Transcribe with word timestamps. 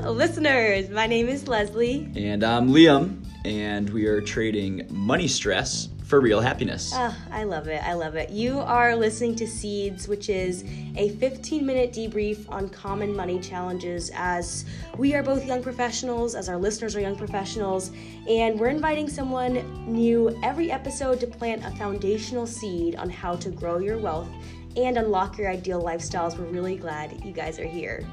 listeners. 0.00 0.88
My 0.88 1.06
name 1.06 1.28
is 1.28 1.46
Leslie. 1.46 2.10
And 2.16 2.42
I'm 2.42 2.68
Liam, 2.70 3.24
and 3.44 3.90
we 3.90 4.06
are 4.06 4.20
trading 4.20 4.86
money 4.90 5.28
stress 5.28 5.88
for 6.04 6.20
real 6.20 6.40
happiness. 6.40 6.92
Oh, 6.94 7.16
I 7.30 7.44
love 7.44 7.68
it. 7.68 7.82
I 7.82 7.92
love 7.94 8.16
it. 8.16 8.30
You 8.30 8.60
are 8.60 8.96
listening 8.96 9.34
to 9.36 9.46
Seeds, 9.46 10.08
which 10.08 10.28
is 10.28 10.64
a 10.96 11.10
15 11.10 11.64
minute 11.64 11.92
debrief 11.92 12.50
on 12.50 12.68
common 12.68 13.14
money 13.14 13.38
challenges 13.40 14.10
as 14.14 14.64
we 14.96 15.14
are 15.14 15.22
both 15.22 15.44
young 15.46 15.62
professionals, 15.62 16.34
as 16.34 16.48
our 16.48 16.56
listeners 16.56 16.96
are 16.96 17.00
young 17.00 17.16
professionals, 17.16 17.90
and 18.28 18.58
we're 18.58 18.68
inviting 18.68 19.08
someone 19.08 19.62
new 19.86 20.38
every 20.42 20.70
episode 20.70 21.20
to 21.20 21.26
plant 21.26 21.64
a 21.64 21.70
foundational 21.76 22.46
seed 22.46 22.96
on 22.96 23.10
how 23.10 23.36
to 23.36 23.50
grow 23.50 23.78
your 23.78 23.98
wealth 23.98 24.28
and 24.76 24.96
unlock 24.96 25.36
your 25.36 25.50
ideal 25.50 25.82
lifestyles. 25.82 26.38
We're 26.38 26.46
really 26.46 26.76
glad 26.76 27.24
you 27.24 27.32
guys 27.32 27.58
are 27.58 27.66
here. 27.66 28.06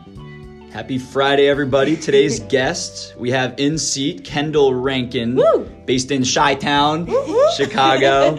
Happy 0.71 0.97
Friday, 0.99 1.47
everybody. 1.47 1.95
Today's 1.97 2.39
guest, 2.49 3.15
we 3.17 3.31
have 3.31 3.55
in 3.59 3.77
seat 3.77 4.23
Kendall 4.23 4.73
Rankin, 4.73 5.35
Woo! 5.35 5.65
based 5.85 6.11
in 6.11 6.23
Chi 6.23 6.55
Town, 6.55 7.07
Chicago. 7.57 8.35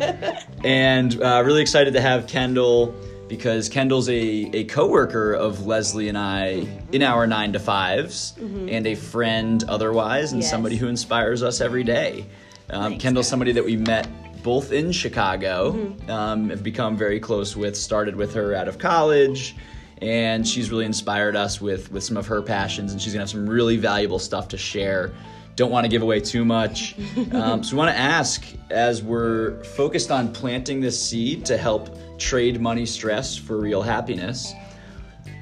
and 0.64 1.20
uh, 1.20 1.42
really 1.44 1.60
excited 1.62 1.92
to 1.94 2.00
have 2.00 2.26
Kendall 2.28 2.94
because 3.28 3.68
Kendall's 3.68 4.08
a, 4.08 4.14
a 4.54 4.64
coworker 4.64 5.32
of 5.34 5.66
Leslie 5.66 6.08
and 6.08 6.16
I 6.18 6.66
in 6.92 7.02
our 7.02 7.26
nine 7.26 7.52
to 7.52 7.58
5s 7.58 8.36
and 8.70 8.86
a 8.86 8.94
friend 8.94 9.62
otherwise, 9.68 10.32
and 10.32 10.40
Yes. 10.42 10.50
somebody 10.50 10.76
who 10.76 10.86
inspires 10.88 11.42
us 11.42 11.60
every 11.60 11.84
day. 11.84 12.26
Um, 12.70 12.92
Thanks, 12.92 13.02
Kendall's 13.02 13.26
guys. 13.26 13.30
somebody 13.30 13.52
that 13.52 13.64
we 13.64 13.76
met 13.76 14.08
both 14.42 14.72
in 14.72 14.90
Chicago, 14.90 15.94
um, 16.08 16.48
have 16.50 16.62
become 16.62 16.96
very 16.96 17.20
close 17.20 17.54
with, 17.56 17.76
started 17.76 18.16
with 18.16 18.32
her 18.34 18.54
out 18.54 18.68
of 18.68 18.78
college 18.78 19.54
and 20.00 20.46
she's 20.46 20.70
really 20.70 20.86
inspired 20.86 21.36
us 21.36 21.60
with 21.60 21.90
with 21.92 22.02
some 22.02 22.16
of 22.16 22.26
her 22.26 22.42
passions 22.42 22.92
and 22.92 23.00
she's 23.00 23.12
gonna 23.12 23.22
have 23.22 23.30
some 23.30 23.48
really 23.48 23.76
valuable 23.76 24.18
stuff 24.18 24.48
to 24.48 24.58
share. 24.58 25.12
Don't 25.56 25.70
want 25.70 25.84
to 25.84 25.88
give 25.88 26.02
away 26.02 26.20
too 26.20 26.44
much. 26.44 26.96
Um, 27.32 27.62
so 27.62 27.74
we 27.74 27.78
want 27.78 27.94
to 27.94 27.98
ask 27.98 28.44
as 28.70 29.02
we're 29.02 29.62
focused 29.62 30.10
on 30.10 30.32
planting 30.32 30.80
this 30.80 31.00
seed 31.00 31.44
to 31.46 31.56
help 31.56 31.96
trade 32.18 32.60
money 32.60 32.86
stress 32.86 33.36
for 33.36 33.58
real 33.58 33.82
happiness 33.82 34.52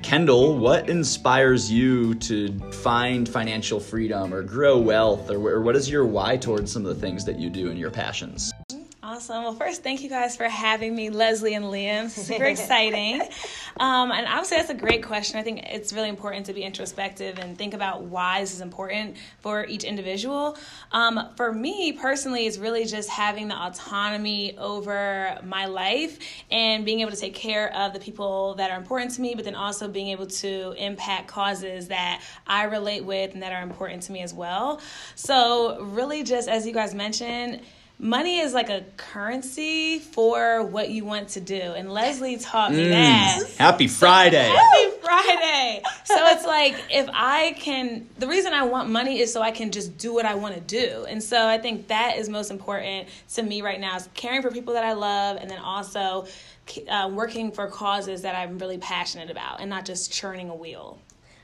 kendall 0.03 0.57
what 0.57 0.89
inspires 0.89 1.71
you 1.71 2.15
to 2.15 2.57
find 2.71 3.29
financial 3.29 3.81
freedom 3.81 4.33
or 4.33 4.43
grow 4.43 4.79
wealth 4.79 5.31
or, 5.31 5.37
or 5.37 5.61
what 5.61 5.75
is 5.75 5.91
your 5.91 6.07
why 6.07 6.37
towards 6.37 6.73
some 6.73 6.87
of 6.87 6.95
the 6.95 7.01
things 7.01 7.25
that 7.25 7.39
you 7.39 7.51
do 7.51 7.69
and 7.71 7.79
your 7.79 7.91
passions 7.91 8.53
Awesome. 9.11 9.43
Well, 9.45 9.55
first, 9.55 9.83
thank 9.83 10.03
you 10.03 10.11
guys 10.11 10.37
for 10.37 10.45
having 10.45 10.95
me, 10.95 11.09
Leslie 11.09 11.55
and 11.55 11.65
Liam. 11.65 12.11
Super 12.11 12.45
exciting. 12.45 13.23
Um, 13.81 14.11
and 14.11 14.27
obviously, 14.27 14.57
that's 14.57 14.71
a 14.71 14.75
great 14.75 15.05
question. 15.05 15.39
I 15.39 15.45
think 15.45 15.61
it's 15.63 15.93
really 15.93 16.09
important 16.09 16.47
to 16.47 16.53
be 16.53 16.65
introspective 16.65 17.39
and 17.39 17.57
think 17.57 17.75
about 17.75 18.03
why 18.03 18.41
this 18.41 18.53
is 18.53 18.61
important 18.61 19.17
for 19.39 19.65
each 19.67 19.85
individual. 19.85 20.59
Um, 20.91 21.29
for 21.37 21.53
me 21.53 21.93
personally, 21.93 22.49
it's 22.49 22.59
really 22.59 22.87
just 22.87 23.09
having 23.09 23.47
the 23.47 23.55
autonomy 23.55 24.59
over 24.59 25.39
my 25.45 25.67
life 25.67 26.19
and 26.51 26.85
being 26.85 26.99
able 27.01 27.13
to 27.13 27.17
take 27.17 27.35
care 27.35 27.73
of 27.73 27.93
the 27.93 28.01
people 28.01 28.57
that 28.57 28.73
are 28.73 28.77
important 28.77 29.13
to 29.13 29.21
me, 29.21 29.37
but 29.37 29.45
then 29.45 29.55
also 29.55 29.87
being 29.87 30.09
able 30.09 30.27
to 30.27 30.73
impact 30.77 31.29
causes 31.29 31.87
that 31.87 32.21
I 32.49 32.65
relate 32.65 33.05
with 33.05 33.33
and 33.35 33.45
that 33.45 33.53
are 33.53 33.63
important 33.63 34.03
to 34.05 34.13
me 34.13 34.23
as 34.23 34.35
well. 34.35 34.81
So, 35.15 35.81
really, 35.83 36.25
just 36.25 36.49
as 36.49 36.67
you 36.67 36.73
guys 36.73 36.97
mentioned, 36.97 37.61
money 37.99 38.39
is 38.39 38.55
like 38.55 38.71
a 38.71 38.85
currency 38.97 39.99
for 39.99 40.63
what 40.63 40.91
you 40.91 41.05
want 41.05 41.31
to 41.31 41.41
do. 41.41 41.61
And 41.61 41.93
Leslie 41.93 42.39
taught 42.39 42.73
me 42.73 42.89
that. 42.89 43.43
happy 43.59 43.89
friday 43.89 44.49
Happy 44.49 44.97
Friday. 45.03 45.83
So 46.05 46.17
it's 46.27 46.45
like 46.45 46.77
if 46.91 47.09
I 47.13 47.55
can, 47.59 48.09
the 48.19 48.29
reason 48.29 48.53
I 48.53 48.65
want 48.65 48.91
money 48.91 49.21
is 49.21 49.33
so 49.33 49.43
I 49.43 49.51
can 49.51 49.71
just 49.71 49.97
do 49.99 50.13
what 50.13 50.27
I 50.27 50.35
want 50.35 50.55
to 50.55 50.61
do. 50.61 51.07
And 51.09 51.23
so 51.23 51.47
I 51.47 51.59
think 51.59 51.89
that 51.89 52.17
is 52.17 52.29
most 52.29 52.51
important 52.51 53.09
to 53.35 53.43
me 53.43 53.63
right 53.63 53.81
now 53.81 53.97
is 53.97 54.09
caring 54.15 54.43
for 54.43 54.51
people 54.51 54.75
that 54.75 54.85
I 54.85 54.93
love 54.93 55.39
and 55.41 55.51
then 55.51 55.59
also 55.59 56.27
uh, 56.89 57.11
working 57.13 57.53
for 57.53 57.67
causes 57.69 58.23
that 58.23 58.35
I'm 58.35 58.59
really 58.59 58.79
passionate 58.79 59.31
about 59.31 59.61
and 59.61 59.71
not 59.71 59.85
just 59.85 60.13
churning 60.13 60.51
a 60.51 60.55
wheel. 60.55 60.99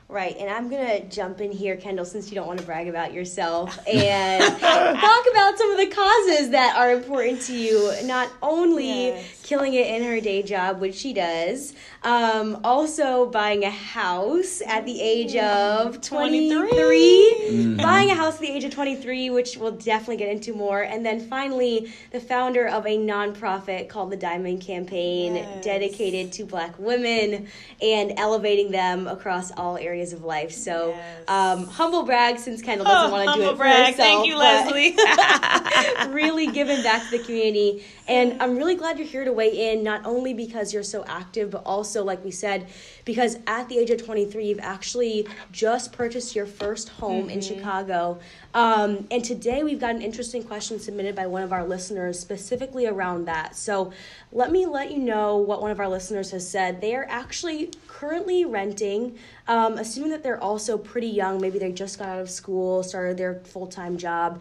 Right, 0.07 0.37
and 0.37 0.51
I'm 0.51 0.69
gonna 0.69 1.01
jump 1.07 1.41
in 1.41 1.51
here, 1.51 1.77
Kendall, 1.77 2.05
since 2.05 2.31
you 2.31 2.34
don't 2.34 2.47
want 2.47 2.61
to 2.61 2.67
brag 2.67 2.89
about 2.89 3.15
yourself, 3.15 3.78
and 3.89 4.45
talk 4.61 5.25
about 5.33 5.44
some 5.56 5.70
of 5.70 5.78
the 5.78 5.87
causes 5.87 6.50
that 6.50 6.75
are 6.76 6.92
important 6.92 7.41
to 7.42 7.54
you. 7.56 7.92
Not 8.04 8.28
only 8.42 9.09
Yes. 9.09 9.25
killing 9.42 9.75
it 9.75 9.87
in 9.87 10.03
her 10.04 10.20
day 10.20 10.42
job, 10.42 10.81
which 10.81 10.94
she 10.94 11.12
does, 11.12 11.75
um, 12.03 12.60
also 12.65 13.26
buying 13.26 13.65
a 13.65 13.70
house 13.70 14.62
at 14.66 14.84
the 14.84 15.00
age 15.00 15.37
of 15.37 16.00
23, 16.00 16.69
23. 16.70 17.75
buying 17.82 18.10
a 18.10 18.15
house 18.15 18.34
at 18.34 18.41
the 18.41 18.50
age 18.50 18.65
of 18.65 18.70
23, 18.72 19.31
which 19.31 19.56
we'll 19.56 19.70
definitely 19.72 20.16
get 20.16 20.28
into 20.28 20.53
more, 20.53 20.82
and 20.82 21.04
then 21.04 21.20
finally, 21.28 21.92
the 22.10 22.21
founder 22.21 22.66
of 22.69 22.86
a 22.86 22.97
nonprofit 22.98 23.88
called 23.88 24.10
the 24.10 24.16
Diamond 24.16 24.60
Campaign, 24.62 25.36
Yes. 25.36 25.65
dedicated 25.65 26.32
to 26.32 26.44
Black 26.44 26.75
women 26.78 27.47
and 27.82 28.12
elevating 28.19 28.71
them 28.71 29.06
across 29.06 29.50
all 29.56 29.76
areas 29.76 30.12
of 30.12 30.25
life. 30.25 30.53
So, 30.53 30.94
Yes. 30.97 31.28
um, 31.28 31.66
humble 31.66 32.03
brag 32.03 32.38
since 32.38 32.62
Kendall 32.62 32.86
doesn't 32.86 33.10
Oh, 33.10 33.12
want 33.12 33.28
to 33.28 33.34
do 33.34 33.44
humble 33.47 33.54
it 33.54 33.56
for 33.56 33.65
herself. 33.65 33.97
Thank 33.97 34.26
you, 34.26 34.34
but- 34.34 34.66
Leslie. 34.66 34.94
really 36.10 36.47
giving 36.47 36.82
back 36.82 37.05
to 37.05 37.19
the 37.19 37.25
community. 37.25 37.84
And 38.06 38.41
I'm 38.43 38.56
really 38.56 38.75
glad 38.75 38.99
you're 38.99 39.06
here 39.06 39.25
to 39.25 39.32
weigh 39.32 39.72
in, 39.72 39.82
not 39.82 40.05
only 40.05 40.34
because 40.34 40.72
you're 40.72 40.82
so 40.82 41.05
active, 41.06 41.50
but 41.50 41.62
also, 41.65 42.05
like 42.05 42.25
we 42.25 42.31
said, 42.31 42.66
because 43.05 43.38
at 43.47 43.69
the 43.69 43.78
age 43.78 43.91
of 43.91 44.04
23, 44.04 44.47
you've 44.47 44.59
actually 44.60 45.27
just 45.53 45.93
purchased 45.93 46.34
your 46.34 46.47
first 46.47 46.88
home 46.88 47.28
in 47.31 47.41
Chicago. 47.41 48.19
Um, 48.54 49.06
and 49.10 49.25
today 49.25 49.65
we've 49.65 49.81
got 49.81 49.94
an 49.94 50.03
interesting 50.03 50.44
question 50.44 50.78
submitted 50.78 51.16
by 51.16 51.27
one 51.27 51.43
of 51.43 51.53
our 51.53 51.65
listeners 51.65 52.19
specifically 52.19 52.87
around 52.87 53.25
that. 53.25 53.56
So 53.56 53.93
let 54.33 54.53
me 54.53 54.65
let 54.66 54.93
you 54.93 54.99
know 54.99 55.37
what 55.37 55.60
one 55.60 55.71
of 55.71 55.81
our 55.81 55.88
listeners 55.88 56.31
has 56.31 56.49
said. 56.49 56.81
They 56.81 56.94
are 56.94 57.06
actually 57.09 57.72
currently 57.88 58.44
renting, 58.44 59.19
um, 59.49 59.78
assuming 59.78 60.10
that 60.10 60.22
they're 60.22 60.43
also 60.43 60.78
pretty 60.78 61.09
young. 61.09 61.41
Maybe 61.41 61.59
they 61.59 61.72
just 61.72 61.99
got 61.99 62.09
out 62.09 62.21
of 62.21 62.31
school, 62.31 62.83
started 62.83 63.16
their 63.16 63.41
full 63.41 63.66
time 63.66 63.97
job 63.97 64.41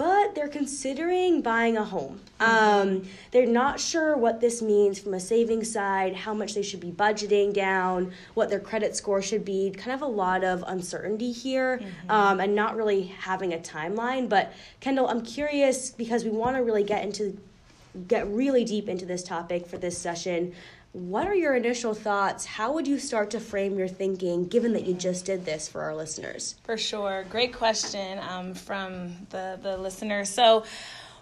but 0.00 0.34
they're 0.34 0.48
considering 0.48 1.42
buying 1.42 1.76
a 1.76 1.84
home. 1.84 2.18
Um, 2.40 3.02
they're 3.32 3.44
not 3.44 3.78
sure 3.78 4.16
what 4.16 4.40
this 4.40 4.62
means 4.62 4.98
from 4.98 5.12
a 5.12 5.20
savings 5.20 5.70
side, 5.70 6.16
how 6.16 6.32
much 6.32 6.54
they 6.54 6.62
should 6.62 6.80
be 6.80 6.90
budgeting 6.90 7.52
down, 7.52 8.10
what 8.32 8.48
their 8.48 8.60
credit 8.60 8.96
score 8.96 9.20
should 9.20 9.44
be. 9.44 9.70
Kind 9.72 9.92
of 9.92 10.00
a 10.00 10.10
lot 10.10 10.42
of 10.42 10.64
uncertainty 10.66 11.32
here, 11.32 11.82
um, 12.08 12.40
and 12.40 12.54
not 12.54 12.76
really 12.76 13.08
having 13.08 13.52
a 13.52 13.58
timeline. 13.58 14.26
But 14.26 14.54
Kendall, 14.80 15.06
I'm 15.06 15.20
curious 15.20 15.90
because 15.90 16.24
we 16.24 16.30
want 16.30 16.56
to 16.56 16.62
really 16.62 16.84
get 16.84 17.04
into 17.04 17.38
get 18.08 18.26
really 18.28 18.64
deep 18.64 18.88
into 18.88 19.04
this 19.04 19.22
topic 19.22 19.66
for 19.66 19.76
this 19.76 19.98
session. 19.98 20.54
What 20.92 21.28
are 21.28 21.34
your 21.34 21.54
initial 21.54 21.94
thoughts? 21.94 22.44
How 22.44 22.72
would 22.72 22.88
you 22.88 22.98
start 22.98 23.30
to 23.30 23.40
frame 23.40 23.78
your 23.78 23.86
thinking 23.86 24.46
given 24.46 24.72
that 24.72 24.86
you 24.86 24.94
just 24.94 25.24
did 25.24 25.44
this 25.44 25.68
for 25.68 25.82
our 25.82 25.94
listeners? 25.94 26.56
For 26.64 26.76
sure. 26.76 27.24
Great 27.30 27.52
question 27.52 28.18
um, 28.28 28.54
from 28.54 29.12
the, 29.30 29.56
the 29.62 29.76
listener. 29.76 30.24
So, 30.24 30.64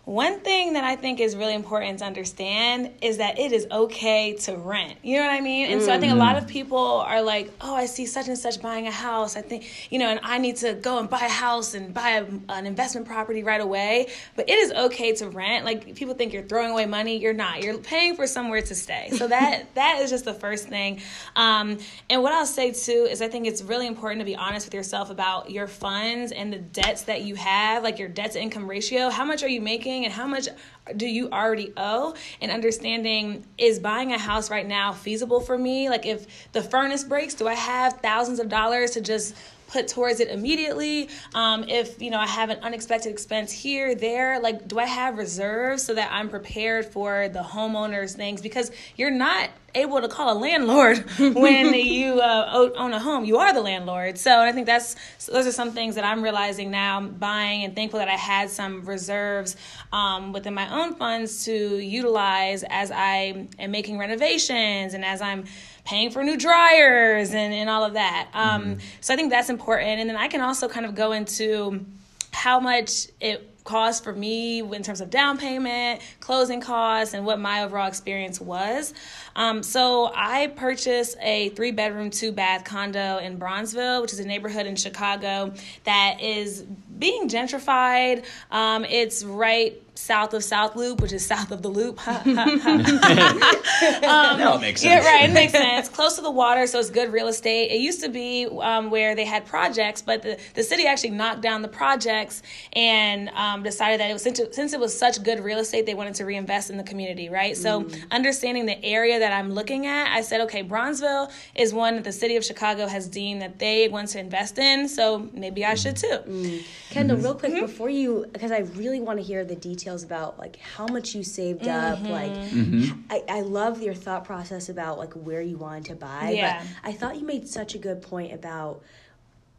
one 0.09 0.41
thing 0.41 0.73
that 0.73 0.85
I 0.85 0.97
think 0.97 1.21
is 1.21 1.37
really 1.37 1.53
important 1.53 1.99
to 1.99 2.07
understand 2.07 2.93
is 3.03 3.19
that 3.19 3.39
it 3.39 3.53
is 3.53 3.67
okay 3.71 4.33
to 4.37 4.57
rent. 4.57 4.97
You 5.03 5.19
know 5.19 5.27
what 5.27 5.33
I 5.33 5.43
mean? 5.43 5.71
And 5.71 5.83
so 5.83 5.93
I 5.93 6.01
think 6.01 6.15
a 6.15 6.17
lot 6.17 6.39
of 6.39 6.47
people 6.49 6.79
are 6.79 7.21
like, 7.21 7.53
oh, 7.61 7.75
I 7.75 7.85
see 7.85 8.07
such 8.07 8.27
and 8.27 8.39
such 8.39 8.63
buying 8.63 8.87
a 8.87 8.91
house. 8.91 9.37
I 9.37 9.43
think, 9.43 9.93
you 9.93 9.99
know, 9.99 10.09
and 10.09 10.19
I 10.23 10.39
need 10.39 10.57
to 10.57 10.73
go 10.73 10.99
and 10.99 11.11
buy 11.11 11.21
a 11.21 11.29
house 11.29 11.75
and 11.75 11.93
buy 11.93 12.13
a, 12.13 12.27
an 12.49 12.65
investment 12.65 13.07
property 13.07 13.43
right 13.43 13.61
away. 13.61 14.07
But 14.35 14.49
it 14.49 14.55
is 14.55 14.73
okay 14.73 15.13
to 15.17 15.29
rent. 15.29 15.67
Like 15.67 15.95
people 15.95 16.15
think 16.15 16.33
you're 16.33 16.43
throwing 16.43 16.71
away 16.71 16.87
money. 16.87 17.19
You're 17.19 17.35
not. 17.35 17.63
You're 17.63 17.77
paying 17.77 18.17
for 18.17 18.27
somewhere 18.27 18.63
to 18.63 18.75
stay. 18.75 19.11
So 19.13 19.29
that 19.29 19.67
that 19.75 20.01
is 20.01 20.09
just 20.09 20.25
the 20.25 20.33
first 20.33 20.69
thing. 20.69 21.03
Um, 21.37 21.77
and 22.09 22.23
what 22.23 22.33
I'll 22.33 22.47
say 22.47 22.73
too 22.73 23.07
is 23.11 23.21
I 23.21 23.29
think 23.29 23.47
it's 23.47 23.61
really 23.61 23.87
important 23.87 24.23
to 24.23 24.25
be 24.25 24.37
honest 24.37 24.67
with 24.67 24.73
yourself 24.73 25.11
about 25.11 25.51
your 25.51 25.67
funds 25.67 26.33
and 26.33 26.51
the 26.51 26.59
debts 26.59 27.03
that 27.03 27.25
you 27.25 27.35
have, 27.35 27.83
like 27.83 27.99
your 27.99 28.09
debt 28.09 28.33
to 28.33 28.41
income 28.41 28.67
ratio. 28.67 29.11
How 29.11 29.27
much 29.27 29.43
are 29.43 29.49
you 29.49 29.61
making 29.61 29.98
and 30.05 30.13
how 30.13 30.27
much 30.27 30.49
do 30.97 31.07
you 31.07 31.31
already 31.31 31.73
owe? 31.77 32.15
And 32.41 32.51
understanding 32.51 33.45
is 33.57 33.79
buying 33.79 34.13
a 34.13 34.19
house 34.19 34.51
right 34.51 34.67
now 34.67 34.93
feasible 34.93 35.41
for 35.41 35.59
me? 35.59 35.89
Like 35.89 36.07
if 36.07 36.53
the 36.53 36.63
furnace 36.63 37.05
breaks, 37.05 37.35
do 37.35 37.47
I 37.47 37.55
have 37.55 37.95
thousands 38.01 38.41
of 38.41 38.49
dollars 38.49 38.93
to 38.93 39.01
just 39.01 39.35
put 39.69 39.87
towards 39.87 40.19
it 40.21 40.29
immediately. 40.29 41.09
Um, 41.35 41.65
if 41.69 42.03
you 42.03 42.11
know 42.11 42.19
i 42.19 42.27
have 42.27 42.51
an 42.51 42.59
unexpected 42.63 43.13
expense 43.13 43.53
here 43.53 43.95
there 43.95 44.41
like 44.41 44.67
do 44.67 44.79
i 44.79 44.87
have 44.87 45.19
reserves 45.19 45.83
so 45.83 45.95
that 45.95 46.11
i'm 46.13 46.29
prepared 46.29 46.87
for 46.87 47.29
the 47.29 47.41
homeowners 47.41 48.15
things? 48.15 48.43
Because 48.43 48.71
you're 48.97 49.11
not 49.11 49.51
able 49.75 50.01
to 50.01 50.09
call 50.09 50.33
a 50.33 50.39
landlord 50.39 50.99
when 51.19 51.75
you 51.75 52.21
uh, 52.21 52.71
own 52.77 52.93
a 52.95 52.99
home. 52.99 53.25
You 53.25 53.37
are 53.37 53.53
the 53.53 53.61
landlord. 53.61 54.19
So 54.19 54.41
i 54.41 54.51
think 54.51 54.67
that's 54.67 54.97
those 55.27 55.47
are 55.47 55.53
some 55.53 55.73
things 55.73 55.95
that 55.95 56.05
i'm 56.05 56.23
realizing 56.23 56.71
now 56.71 57.01
buying 57.01 57.65
and 57.65 57.75
thankful 57.75 57.99
that 57.99 58.09
i 58.09 58.17
had 58.17 58.51
some 58.51 58.85
reserves 58.85 59.57
um, 59.93 60.33
within 60.33 60.55
my 60.55 60.83
own 60.83 60.95
funds 60.95 61.45
to 61.45 61.79
utilize 61.79 62.65
as 62.69 62.91
i 62.91 63.47
am 63.59 63.71
making 63.71 63.99
renovations 63.99 64.95
and 64.95 65.05
as 65.05 65.21
i'm 65.21 65.45
paying 65.89 66.11
for 66.11 66.23
new 66.23 66.37
dryers 66.37 67.31
and, 67.31 67.55
and 67.55 67.71
all 67.71 67.83
of 67.83 67.95
that. 67.95 68.29
Um, 68.35 68.63
mm-hmm. 68.63 68.81
So 69.01 69.15
I 69.15 69.17
think 69.17 69.31
that's 69.31 69.49
important. 69.49 70.01
And 70.01 70.11
then 70.11 70.17
I 70.17 70.29
can 70.29 70.43
also 70.43 70.69
kind 70.69 70.85
of 70.85 70.95
go 70.95 71.13
into 71.13 71.87
how 72.31 72.61
much 72.61 73.07
it 73.23 73.59
cost 73.65 74.05
for 74.05 74.13
me 74.13 74.61
in 74.61 74.83
terms 74.83 75.01
of 75.01 75.09
down 75.09 75.39
payment, 75.39 76.03
closing 76.21 76.61
costs, 76.61 77.15
and 77.15 77.25
what 77.25 77.39
my 77.39 77.65
overall 77.65 77.89
experience 77.89 78.39
was. 78.39 78.93
Um, 79.35 79.63
so 79.63 80.13
I 80.15 80.49
purchased 80.49 81.17
a 81.23 81.51
three 81.51 81.71
bedroom, 81.71 82.11
two 82.11 82.33
bath 82.33 82.65
condo 82.65 83.17
in 83.19 83.39
Bronzeville, 83.39 84.03
which 84.03 84.13
is 84.13 84.21
a 84.21 84.27
neighborhood 84.27 84.67
in 84.67 84.77
Chicago 84.77 85.55
that 85.85 86.21
is 86.21 86.63
being 86.99 87.29
gentrified. 87.29 88.25
Um, 88.51 88.85
it's 88.85 89.25
right 89.25 89.83
south 89.99 90.33
of 90.33 90.45
South 90.45 90.77
Loop, 90.77 91.01
which 91.01 91.13
is 91.13 91.27
south 91.27 91.51
of 91.51 91.61
the 91.61 91.69
Loop. 91.69 92.07
um, 92.09 92.23
no, 92.25 94.55
it 94.55 94.61
makes 94.61 94.81
sense. 94.81 95.05
Yeah, 95.05 95.05
right. 95.05 95.29
It 95.29 95.33
makes 95.33 95.53
sense. 95.53 95.89
Close 95.89 96.15
to 96.17 96.23
the 96.23 96.31
water, 96.31 96.67
so 96.67 96.79
it's 96.79 96.89
good 96.89 97.13
real 97.13 97.29
estate. 97.29 97.71
It 97.71 97.81
used 97.81 98.01
to 98.03 98.09
be 98.09 98.47
um, 98.63 98.91
where 98.91 99.15
they 99.15 99.25
had 99.25 99.45
projects, 99.45 100.01
but 100.01 100.23
the, 100.23 100.39
the 100.55 100.63
city 100.63 100.87
actually 100.87 101.11
knocked 101.11 101.43
down 101.43 101.63
the 101.63 101.69
projects 101.69 102.43
and 102.73 103.29
um, 103.31 103.63
decided 103.63 104.01
that 104.01 104.09
it 104.09 104.13
was 104.13 104.23
since 104.23 104.39
it, 104.39 104.55
since 104.55 104.73
it 104.73 104.81
was 104.81 104.97
such 104.97 105.23
good 105.23 105.41
real 105.41 105.59
estate, 105.59 105.85
they 105.85 105.95
wanted 105.95 106.15
to 106.15 106.25
reinvest 106.25 106.71
in 106.71 106.77
the 106.77 106.85
community. 106.85 107.29
Right. 107.29 107.57
So 107.57 107.83
mm. 107.83 108.11
understanding 108.11 108.67
the 108.67 108.83
area 108.85 109.19
that 109.19 109.33
I'm 109.33 109.53
looking 109.53 109.87
at, 109.87 110.15
I 110.15 110.21
said, 110.21 110.41
okay, 110.43 110.63
Bronzeville 110.63 111.31
is 111.57 111.75
one 111.75 111.97
that 111.97 112.05
the 112.05 112.13
city 112.13 112.37
of 112.37 112.45
Chicago 112.45 112.87
has 112.87 113.09
deemed 113.09 113.43
that 113.43 113.59
they 113.59 113.89
want 113.89 114.09
to 114.11 114.21
invest 114.21 114.59
in, 114.59 114.89
so 114.89 115.29
maybe 115.33 115.65
I 115.65 115.75
should 115.75 115.97
too. 115.97 116.19
Mm. 116.27 116.63
Kendall, 116.91 117.17
mm-hmm. 117.17 117.27
real 117.27 117.35
quick 117.35 117.53
mm-hmm. 117.53 117.67
before 117.67 117.91
you, 117.91 118.27
because 118.33 118.53
I 118.53 118.61
really 118.77 119.01
want 119.01 119.19
to 119.19 119.25
hear 119.25 119.45
the 119.45 119.57
details 119.57 119.88
about 119.97 120.39
like 120.39 120.57
how 120.57 120.87
much 120.87 121.15
you 121.15 121.23
saved 121.23 121.63
mm-hmm. 121.63 122.05
up. 122.05 122.11
Like, 122.11 122.33
mm-hmm. 122.33 123.01
I, 123.11 123.23
I 123.29 123.41
love 123.41 123.83
your 123.83 123.95
thought 123.95 124.25
process 124.25 124.69
about 124.69 124.99
like 124.99 125.15
where 125.15 125.43
you 125.43 125.57
wanted 125.57 125.87
to 125.87 125.95
buy. 125.97 126.31
Yeah. 126.31 126.63
But 126.63 126.89
I 126.89 126.93
thought 126.93 127.17
you 127.17 127.27
made 127.27 127.49
such 127.49 127.75
a 127.75 127.79
good 127.79 128.03
point 128.03 128.33
about 128.33 128.83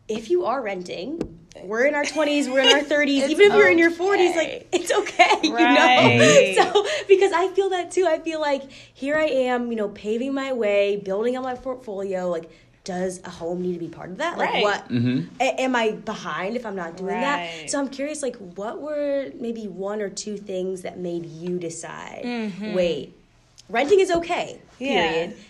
if 0.07 0.29
you 0.31 0.45
are 0.45 0.61
renting, 0.61 1.39
we're 1.63 1.85
in 1.85 1.93
our 1.93 2.03
20s, 2.03 2.51
we're 2.51 2.61
in 2.61 2.75
our 2.75 2.81
30s, 2.97 3.29
even 3.29 3.51
if 3.51 3.53
you're 3.53 3.69
in 3.69 3.77
your 3.77 3.91
40s, 3.91 4.35
like 4.35 4.67
it's 4.71 4.91
okay, 4.91 5.51
right. 5.51 6.53
you 6.53 6.57
know? 6.57 6.63
So, 6.73 6.85
because 7.07 7.31
I 7.31 7.49
feel 7.49 7.69
that 7.69 7.91
too. 7.91 8.05
I 8.07 8.19
feel 8.19 8.41
like 8.41 8.69
here 8.71 9.15
I 9.15 9.25
am, 9.25 9.71
you 9.71 9.77
know, 9.77 9.89
paving 9.89 10.33
my 10.33 10.51
way, 10.53 10.97
building 10.97 11.37
on 11.37 11.43
my 11.43 11.55
portfolio, 11.55 12.29
like 12.29 12.49
does 12.89 13.21
a 13.23 13.29
home 13.29 13.61
need 13.61 13.73
to 13.73 13.79
be 13.79 13.87
part 13.87 14.09
of 14.09 14.17
that? 14.17 14.35
Like, 14.35 14.49
right. 14.49 14.63
what 14.63 14.89
mm-hmm. 14.89 15.31
a- 15.39 15.61
am 15.61 15.75
I 15.75 15.91
behind 15.91 16.55
if 16.55 16.65
I'm 16.65 16.75
not 16.75 16.97
doing 16.97 17.13
right. 17.13 17.21
that? 17.21 17.69
So 17.69 17.79
I'm 17.79 17.87
curious, 17.87 18.23
like, 18.23 18.35
what 18.37 18.81
were 18.81 19.29
maybe 19.39 19.67
one 19.67 20.01
or 20.01 20.09
two 20.09 20.37
things 20.37 20.81
that 20.81 20.97
made 20.97 21.27
you 21.27 21.59
decide, 21.59 22.23
mm-hmm. 22.25 22.73
wait, 22.73 23.15
renting 23.69 23.99
is 23.99 24.09
okay, 24.09 24.59
period. 24.79 25.29
Yeah. 25.29 25.43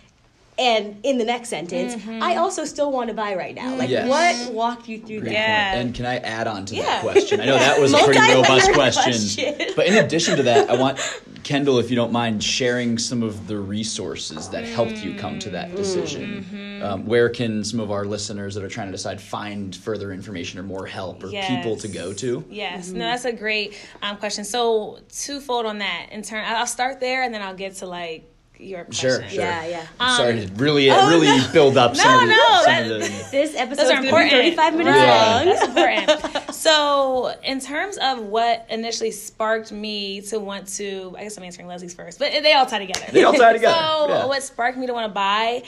And 0.58 1.00
in 1.02 1.16
the 1.16 1.24
next 1.24 1.48
sentence, 1.48 1.94
mm-hmm. 1.94 2.22
I 2.22 2.36
also 2.36 2.66
still 2.66 2.92
want 2.92 3.08
to 3.08 3.14
buy 3.14 3.34
right 3.34 3.54
now. 3.54 3.74
Like, 3.74 3.88
yes. 3.88 4.06
what 4.06 4.52
walked 4.52 4.86
you 4.86 4.98
through 4.98 5.20
Great 5.20 5.32
that? 5.32 5.78
And 5.78 5.94
can 5.94 6.04
I 6.04 6.18
add 6.18 6.46
on 6.46 6.66
to 6.66 6.74
yeah. 6.74 6.82
that 6.82 7.02
question? 7.02 7.40
I 7.40 7.46
know 7.46 7.58
that 7.58 7.80
was 7.80 7.94
a 7.94 8.04
pretty 8.04 8.20
robust 8.20 8.70
question. 8.74 9.12
question. 9.12 9.72
But 9.74 9.86
in 9.86 9.94
addition 9.94 10.36
to 10.36 10.42
that, 10.42 10.68
I 10.68 10.76
want 10.76 10.98
Kendall, 11.42 11.78
if 11.78 11.90
you 11.90 11.96
don't 11.96 12.12
mind, 12.12 12.42
sharing 12.42 12.98
some 12.98 13.22
of 13.22 13.46
the 13.46 13.58
resources 13.58 14.48
that 14.50 14.64
helped 14.64 14.98
you 14.98 15.14
come 15.14 15.38
to 15.40 15.50
that 15.50 15.74
decision. 15.74 16.44
Mm-hmm. 16.44 16.82
Um, 16.82 17.06
where 17.06 17.28
can 17.28 17.62
some 17.62 17.78
of 17.78 17.90
our 17.90 18.04
listeners 18.04 18.54
that 18.54 18.64
are 18.64 18.68
trying 18.68 18.88
to 18.88 18.92
decide 18.92 19.20
find 19.20 19.74
further 19.76 20.12
information 20.12 20.58
or 20.58 20.62
more 20.62 20.86
help 20.86 21.22
or 21.22 21.28
yes. 21.28 21.48
people 21.48 21.76
to 21.76 21.88
go 21.88 22.12
to? 22.14 22.44
Yes, 22.48 22.88
mm-hmm. 22.88 22.98
no, 22.98 23.04
that's 23.04 23.26
a 23.26 23.32
great 23.32 23.78
um, 24.02 24.16
question. 24.16 24.44
So 24.44 25.00
twofold 25.10 25.66
on 25.66 25.78
that. 25.78 26.08
In 26.10 26.22
turn, 26.22 26.44
I'll 26.46 26.66
start 26.66 27.00
there 27.00 27.22
and 27.22 27.34
then 27.34 27.42
I'll 27.42 27.54
get 27.54 27.74
to 27.76 27.86
like 27.86 28.29
your 28.60 28.86
Sure, 28.90 29.22
sure. 29.28 29.40
Yeah, 29.40 29.66
yeah. 29.66 29.86
Um, 29.98 30.16
Sorry 30.16 30.46
to 30.46 30.52
really, 30.54 30.90
oh, 30.90 31.08
really 31.08 31.26
no. 31.26 31.48
build 31.52 31.76
up 31.76 31.96
some 31.96 32.08
no, 32.08 32.22
of 32.22 32.28
the, 32.28 32.34
no, 32.34 32.62
some 32.64 32.82
of 32.82 32.88
the, 32.88 33.28
This 33.30 33.54
episode 33.56 33.82
is 33.82 34.04
important. 34.04 34.30
35 34.30 34.74
minutes 34.74 34.98
right. 34.98 35.34
long. 35.34 35.44
That's 35.46 35.66
important. 35.66 36.54
so, 36.54 37.34
in 37.42 37.60
terms 37.60 37.98
of 37.98 38.20
what 38.20 38.66
initially 38.70 39.10
sparked 39.10 39.72
me 39.72 40.20
to 40.22 40.38
want 40.38 40.68
to, 40.74 41.14
I 41.18 41.24
guess 41.24 41.36
I'm 41.36 41.44
answering 41.44 41.68
Leslie's 41.68 41.94
first, 41.94 42.18
but 42.18 42.32
they 42.32 42.52
all 42.52 42.66
tie 42.66 42.78
together. 42.78 43.06
They 43.12 43.24
all 43.24 43.32
tie 43.32 43.52
together. 43.52 43.74
so, 43.78 44.08
yeah. 44.08 44.26
what 44.26 44.42
sparked 44.42 44.78
me 44.78 44.86
to 44.86 44.92
want 44.92 45.08
to 45.08 45.14
buy, 45.14 45.62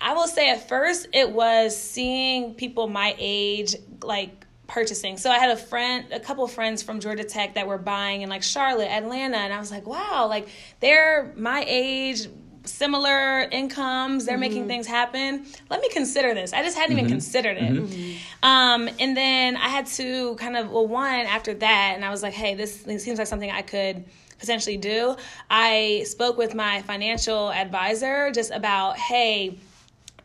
I 0.00 0.12
will 0.14 0.28
say 0.28 0.50
at 0.50 0.68
first 0.68 1.08
it 1.12 1.30
was 1.30 1.76
seeing 1.76 2.54
people 2.54 2.88
my 2.88 3.14
age, 3.18 3.74
like 4.02 4.43
purchasing. 4.66 5.16
So 5.16 5.30
I 5.30 5.38
had 5.38 5.50
a 5.50 5.56
friend, 5.56 6.06
a 6.12 6.20
couple 6.20 6.46
friends 6.48 6.82
from 6.82 7.00
Georgia 7.00 7.24
Tech 7.24 7.54
that 7.54 7.66
were 7.66 7.78
buying 7.78 8.22
in 8.22 8.28
like 8.30 8.42
Charlotte, 8.42 8.90
Atlanta, 8.90 9.36
and 9.36 9.52
I 9.52 9.58
was 9.58 9.70
like, 9.70 9.86
wow, 9.86 10.26
like 10.28 10.48
they're 10.80 11.32
my 11.36 11.64
age, 11.66 12.28
similar 12.64 13.40
incomes, 13.40 14.24
they're 14.24 14.34
mm-hmm. 14.34 14.40
making 14.40 14.68
things 14.68 14.86
happen. 14.86 15.44
Let 15.68 15.80
me 15.80 15.88
consider 15.90 16.32
this. 16.32 16.52
I 16.52 16.62
just 16.62 16.76
hadn't 16.76 16.96
mm-hmm. 16.96 17.06
even 17.06 17.10
considered 17.10 17.58
it. 17.58 17.72
Mm-hmm. 17.72 18.46
Um, 18.46 18.88
and 18.98 19.16
then 19.16 19.56
I 19.56 19.68
had 19.68 19.86
to 19.86 20.34
kind 20.36 20.56
of 20.56 20.70
well, 20.70 20.86
one 20.86 21.26
after 21.26 21.54
that, 21.54 21.92
and 21.94 22.04
I 22.04 22.10
was 22.10 22.22
like, 22.22 22.32
hey, 22.32 22.54
this 22.54 22.82
seems 22.82 23.18
like 23.18 23.26
something 23.26 23.50
I 23.50 23.62
could 23.62 24.04
potentially 24.38 24.76
do. 24.76 25.16
I 25.50 26.04
spoke 26.06 26.36
with 26.36 26.54
my 26.54 26.82
financial 26.82 27.50
advisor 27.52 28.30
just 28.32 28.50
about, 28.50 28.96
hey, 28.96 29.58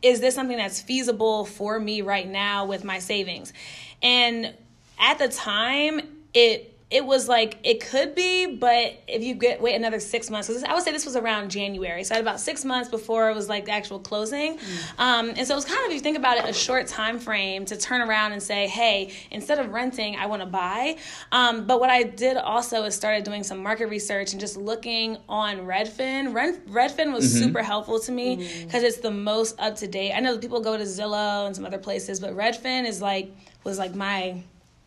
is 0.01 0.19
this 0.19 0.35
something 0.35 0.57
that's 0.57 0.81
feasible 0.81 1.45
for 1.45 1.79
me 1.79 2.01
right 2.01 2.27
now 2.27 2.65
with 2.65 2.83
my 2.83 2.99
savings? 2.99 3.53
And 4.01 4.53
at 4.99 5.19
the 5.19 5.27
time, 5.27 6.01
it 6.33 6.78
it 6.91 7.05
was 7.05 7.27
like 7.27 7.59
it 7.63 7.85
could 7.85 8.15
be, 8.15 8.47
but 8.55 8.99
if 9.07 9.21
you 9.21 9.35
get 9.35 9.61
wait 9.61 9.75
another 9.75 9.99
six 9.99 10.29
months, 10.31 10.49
I 10.63 10.73
would 10.73 10.83
say 10.83 10.91
this 10.91 11.05
was 11.05 11.15
around 11.15 11.51
January, 11.51 12.03
so 12.03 12.15
I 12.15 12.17
had 12.17 12.23
about 12.23 12.39
six 12.39 12.65
months 12.65 12.89
before 12.89 13.29
it 13.29 13.35
was 13.35 13.47
like 13.47 13.65
the 13.65 13.71
actual 13.71 13.99
closing, 13.99 14.57
mm. 14.57 14.99
um, 14.99 15.29
and 15.29 15.45
so 15.45 15.53
it 15.53 15.55
was 15.55 15.65
kind 15.65 15.79
of 15.81 15.87
if 15.87 15.93
you 15.93 15.99
think 15.99 16.17
about 16.17 16.37
it, 16.37 16.45
a 16.45 16.53
short 16.53 16.87
time 16.87 17.19
frame 17.19 17.65
to 17.65 17.77
turn 17.77 18.01
around 18.01 18.31
and 18.31 18.41
say, 18.41 18.67
hey, 18.67 19.13
instead 19.29 19.59
of 19.59 19.71
renting, 19.71 20.15
I 20.15 20.25
want 20.25 20.41
to 20.41 20.47
buy. 20.47 20.97
Um, 21.31 21.67
but 21.67 21.79
what 21.79 21.91
I 21.91 22.03
did 22.03 22.37
also 22.37 22.83
is 22.85 22.95
started 22.95 23.23
doing 23.23 23.43
some 23.43 23.61
market 23.61 23.87
research 23.87 24.31
and 24.31 24.39
just 24.39 24.57
looking 24.57 25.17
on 25.27 25.59
Redfin. 25.59 26.33
Redfin 26.33 27.13
was 27.13 27.31
mm-hmm. 27.31 27.43
super 27.43 27.61
helpful 27.61 27.99
to 27.99 28.11
me 28.11 28.37
because 28.63 28.81
mm. 28.81 28.87
it's 28.87 28.97
the 28.97 29.11
most 29.11 29.59
up 29.59 29.75
to 29.77 29.87
date. 29.87 30.13
I 30.13 30.21
know 30.21 30.39
people 30.39 30.59
go 30.59 30.75
to 30.75 30.83
Zillow 30.83 31.45
and 31.45 31.55
some 31.55 31.65
other 31.65 31.77
places, 31.77 32.19
but 32.19 32.35
Redfin 32.35 32.87
is 32.87 32.99
like 32.99 33.31
was 33.63 33.77
like 33.77 33.93
my 33.93 34.41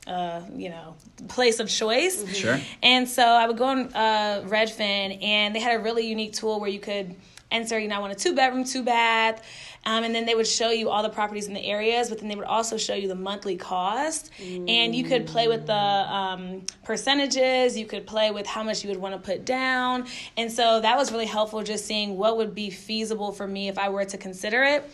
uh, 0.07 0.41
you 0.55 0.69
know, 0.69 0.97
place 1.29 1.61
of 1.61 1.69
choice. 1.69 2.23
Mm-hmm. 2.23 2.33
Sure. 2.33 2.61
And 2.83 3.09
so 3.09 3.23
I 3.23 3.47
would 3.47 3.57
go 3.57 3.65
on 3.65 3.95
uh, 3.95 4.43
Redfin, 4.47 5.23
and 5.23 5.55
they 5.55 5.61
had 5.61 5.79
a 5.79 5.83
really 5.83 6.07
unique 6.07 6.33
tool 6.33 6.61
where 6.61 6.71
you 6.71 6.81
could 6.81 7.15
enter, 7.51 7.79
you 7.79 7.87
know, 7.87 7.97
I 7.97 7.99
want 7.99 8.13
a 8.13 8.17
two 8.17 8.35
bedroom, 8.35 8.65
two 8.65 8.83
bath. 8.83 9.43
Um, 9.85 10.05
and 10.05 10.15
then 10.15 10.27
they 10.27 10.35
would 10.35 10.47
show 10.47 10.71
you 10.71 10.91
all 10.91 11.03
the 11.03 11.09
properties 11.09 11.49
in 11.49 11.55
the 11.55 11.65
areas, 11.65 12.09
but 12.09 12.21
then 12.21 12.29
they 12.29 12.37
would 12.37 12.47
also 12.47 12.77
show 12.77 12.95
you 12.95 13.09
the 13.09 13.17
monthly 13.17 13.57
cost. 13.57 14.31
Mm. 14.39 14.71
And 14.71 14.95
you 14.95 15.03
could 15.05 15.27
play 15.27 15.49
with 15.49 15.67
the 15.67 15.75
um, 15.75 16.63
percentages, 16.85 17.77
you 17.77 17.87
could 17.87 18.07
play 18.07 18.31
with 18.31 18.47
how 18.47 18.63
much 18.63 18.85
you 18.85 18.91
would 18.91 19.01
want 19.01 19.15
to 19.15 19.21
put 19.21 19.45
down. 19.45 20.07
And 20.37 20.53
so 20.53 20.81
that 20.81 20.97
was 20.97 21.11
really 21.11 21.27
helpful 21.27 21.63
just 21.65 21.85
seeing 21.85 22.17
what 22.17 22.37
would 22.37 22.55
be 22.55 22.71
feasible 22.71 23.33
for 23.33 23.47
me 23.47 23.69
if 23.69 23.77
I 23.77 23.89
were 23.89 24.05
to 24.05 24.17
consider 24.17 24.63
it. 24.63 24.89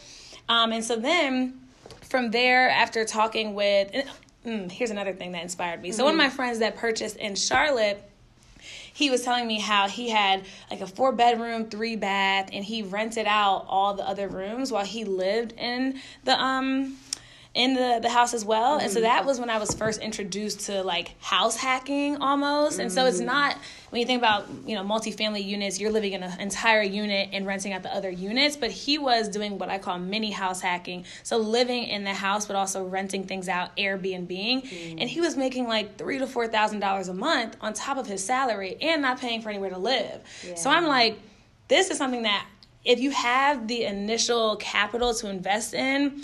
Um, 0.49 0.73
and 0.73 0.83
so 0.83 0.97
then 0.97 1.61
from 2.00 2.30
there, 2.30 2.71
after 2.71 3.04
talking 3.04 3.54
with, 3.54 3.94
mm, 4.47 4.71
here's 4.71 4.90
another 4.90 5.12
thing 5.12 5.33
that 5.33 5.42
inspired 5.42 5.83
me. 5.83 5.92
So, 5.92 5.99
mm-hmm. 5.99 6.04
one 6.04 6.14
of 6.14 6.18
my 6.18 6.30
friends 6.30 6.59
that 6.61 6.76
purchased 6.76 7.16
in 7.16 7.35
Charlotte, 7.35 8.02
he 8.92 9.11
was 9.11 9.23
telling 9.23 9.47
me 9.47 9.61
how 9.61 9.88
he 9.88 10.11
had 10.11 10.45
like 10.71 10.80
a 10.80 10.87
four 10.87 11.12
bedroom, 11.12 11.71
three 11.71 11.97
bath, 11.97 12.50
and 12.52 12.64
he 12.64 12.83
rented 12.83 13.26
out 13.26 13.66
all 13.68 13.95
the 13.95 14.07
other 14.07 14.28
rooms 14.28 14.73
while 14.73 14.85
he 14.85 15.04
lived 15.04 15.52
in 15.52 16.00
the 16.25 16.40
um 16.40 16.97
in 17.59 17.75
the, 17.75 17.99
the 18.00 18.09
house 18.09 18.35
as 18.35 18.45
well. 18.45 18.77
Mm-hmm. 18.77 18.85
And 18.85 18.93
so 18.93 19.00
that 19.00 19.27
was 19.27 19.41
when 19.41 19.50
I 19.50 19.59
was 19.59 19.75
first 19.75 20.00
introduced 20.00 20.61
to 20.67 20.85
like 20.85 21.21
house 21.21 21.57
hacking 21.57 22.19
almost. 22.19 22.75
Mm-hmm. 22.75 22.83
And 22.83 22.93
so 22.93 23.05
it's 23.05 23.21
mm. 23.21 23.27
not 23.27 23.59
when 23.91 23.99
you 23.99 24.07
think 24.07 24.21
about, 24.21 24.47
you 24.65 24.77
know, 24.77 24.85
multifamily 24.85 25.45
units, 25.45 25.81
you're 25.81 25.91
living 25.91 26.12
in 26.12 26.23
an 26.23 26.41
entire 26.41 26.83
unit 26.83 27.31
and 27.33 27.49
renting 27.49 27.73
out 27.73 27.83
the 27.83 27.93
other 27.93 28.11
units, 28.11 28.57
but 28.57 28.71
he 28.71 28.97
was 28.97 29.29
doing 29.29 29.59
what 29.59 29.71
I 29.71 29.79
call 29.79 29.99
mini 29.99 30.31
house 30.31 30.61
hacking. 30.61 31.05
So 31.25 31.38
living 31.38 31.83
in 31.83 32.05
the 32.05 32.15
house 32.15 32.47
but 32.47 32.55
also 32.55 32.85
renting 32.85 33.27
things 33.27 33.49
out, 33.49 33.77
Airbnb. 33.77 34.29
Mm-hmm. 34.29 34.99
And 35.00 35.11
he 35.11 35.21
was 35.21 35.37
making 35.37 35.67
like 35.67 35.99
three 35.99 36.19
to 36.21 36.29
four 36.29 36.47
thousand 36.47 36.79
dollars 36.79 37.09
a 37.09 37.15
month 37.15 37.57
on 37.61 37.73
top 37.73 37.97
of 37.97 38.07
his 38.07 38.25
salary 38.25 38.77
and 38.81 39.03
not 39.03 39.21
paying 39.21 39.43
for 39.43 39.49
anywhere 39.49 39.71
to 39.71 39.79
live. 39.79 40.23
Yeah. 40.47 40.55
So 40.55 40.71
I'm 40.71 40.87
like, 40.87 41.19
this 41.67 41.91
is 41.91 41.99
something 41.99 42.23
that 42.23 42.47
if 42.85 43.00
you 43.00 43.11
have 43.11 43.67
the 43.67 43.83
initial 43.83 44.55
capital 44.57 45.12
to 45.15 45.29
invest 45.29 45.75
in, 45.75 46.23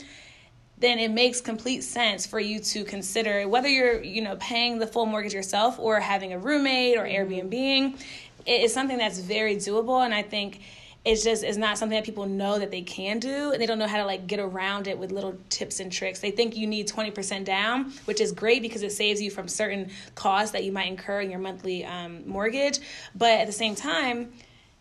then 0.79 0.99
it 0.99 1.11
makes 1.11 1.41
complete 1.41 1.83
sense 1.83 2.27
for 2.27 2.41
you 2.41 2.59
to 2.59 2.85
consider 2.85 3.47
whether 3.49 3.69
you're, 3.69 4.03
you 4.03 4.23
know, 4.23 4.37
paying 4.37 4.79
the 4.79 4.87
full 4.87 5.07
mortgage 5.07 5.33
yourself 5.33 5.79
or 5.79 6.01
having 6.01 6.33
a 6.33 6.39
roommate 6.39 6.99
or 6.99 7.05
mm-hmm. 7.05 7.33
Airbnb. 7.33 8.01
It 8.47 8.63
is 8.63 8.75
something 8.75 8.99
that's 8.99 9.19
very 9.19 9.57
doable, 9.57 10.05
and 10.05 10.13
I 10.13 10.23
think 10.23 10.61
it's 11.05 11.23
just 11.23 11.45
it's 11.45 11.59
not 11.59 11.77
something 11.77 11.97
that 11.97 12.05
people 12.05 12.27
know 12.27 12.59
that 12.59 12.71
they 12.71 12.81
can 12.81 13.19
do 13.19 13.53
and 13.53 13.61
they 13.61 13.67
don't 13.67 13.79
know 13.79 13.87
how 13.87 13.99
to 13.99 14.07
like 14.07 14.27
get 14.27 14.41
around 14.41 14.89
it 14.89 14.99
with 14.99 15.13
little 15.13 15.37
tips 15.51 15.81
and 15.81 15.93
tricks 15.93 16.21
they 16.21 16.31
think 16.31 16.57
you 16.57 16.67
need 16.67 16.89
20% 16.89 17.45
down 17.45 17.93
which 18.07 18.21
is 18.21 18.33
great 18.33 18.63
because 18.63 18.83
it 18.83 18.91
saves 18.91 19.21
you 19.21 19.31
from 19.31 19.47
certain 19.47 19.91
costs 20.15 20.53
that 20.53 20.65
you 20.65 20.73
might 20.73 20.87
incur 20.87 21.21
in 21.21 21.31
your 21.31 21.41
monthly 21.41 21.85
um, 21.85 22.27
mortgage 22.27 22.81
but 23.15 23.33
at 23.33 23.47
the 23.47 23.53
same 23.53 23.75
time 23.75 24.33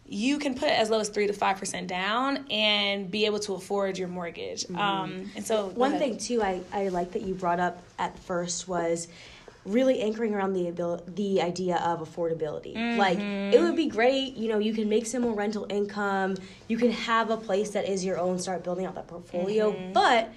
you 0.05 0.37
can 0.37 0.53
put 0.53 0.69
as 0.69 0.89
low 0.89 0.99
as 0.99 1.09
three 1.09 1.27
to 1.27 1.33
five 1.33 1.57
percent 1.57 1.87
down 1.87 2.45
and 2.51 3.09
be 3.09 3.25
able 3.25 3.39
to 3.39 3.53
afford 3.53 3.97
your 3.97 4.07
mortgage. 4.07 4.63
Mm-hmm. 4.63 4.77
Um, 4.77 5.31
and 5.35 5.45
so 5.45 5.67
One 5.69 5.97
thing 5.97 6.17
too, 6.17 6.41
I, 6.41 6.61
I 6.71 6.89
like 6.89 7.13
that 7.13 7.21
you 7.23 7.33
brought 7.33 7.59
up 7.59 7.81
at 7.97 8.19
first 8.19 8.67
was 8.67 9.07
really 9.65 10.01
anchoring 10.01 10.35
around 10.35 10.51
the 10.51 10.67
abil- 10.67 11.03
the 11.07 11.41
idea 11.41 11.77
of 11.77 12.01
affordability. 12.01 12.97
Like 12.97 13.17
it 13.17 13.61
would 13.61 13.77
be 13.77 13.87
great, 13.87 14.35
you 14.35 14.49
know, 14.49 14.59
you 14.59 14.73
can 14.73 14.89
make 14.89 15.05
some 15.05 15.21
more 15.21 15.33
rental 15.33 15.65
income, 15.69 16.35
you 16.67 16.77
can 16.77 16.91
have 16.91 17.29
a 17.29 17.37
place 17.37 17.69
that 17.71 17.87
is 17.87 18.03
your 18.03 18.19
own, 18.19 18.39
start 18.39 18.63
building 18.63 18.85
out 18.85 18.95
that 18.95 19.07
portfolio, 19.07 19.71
but 19.93 20.29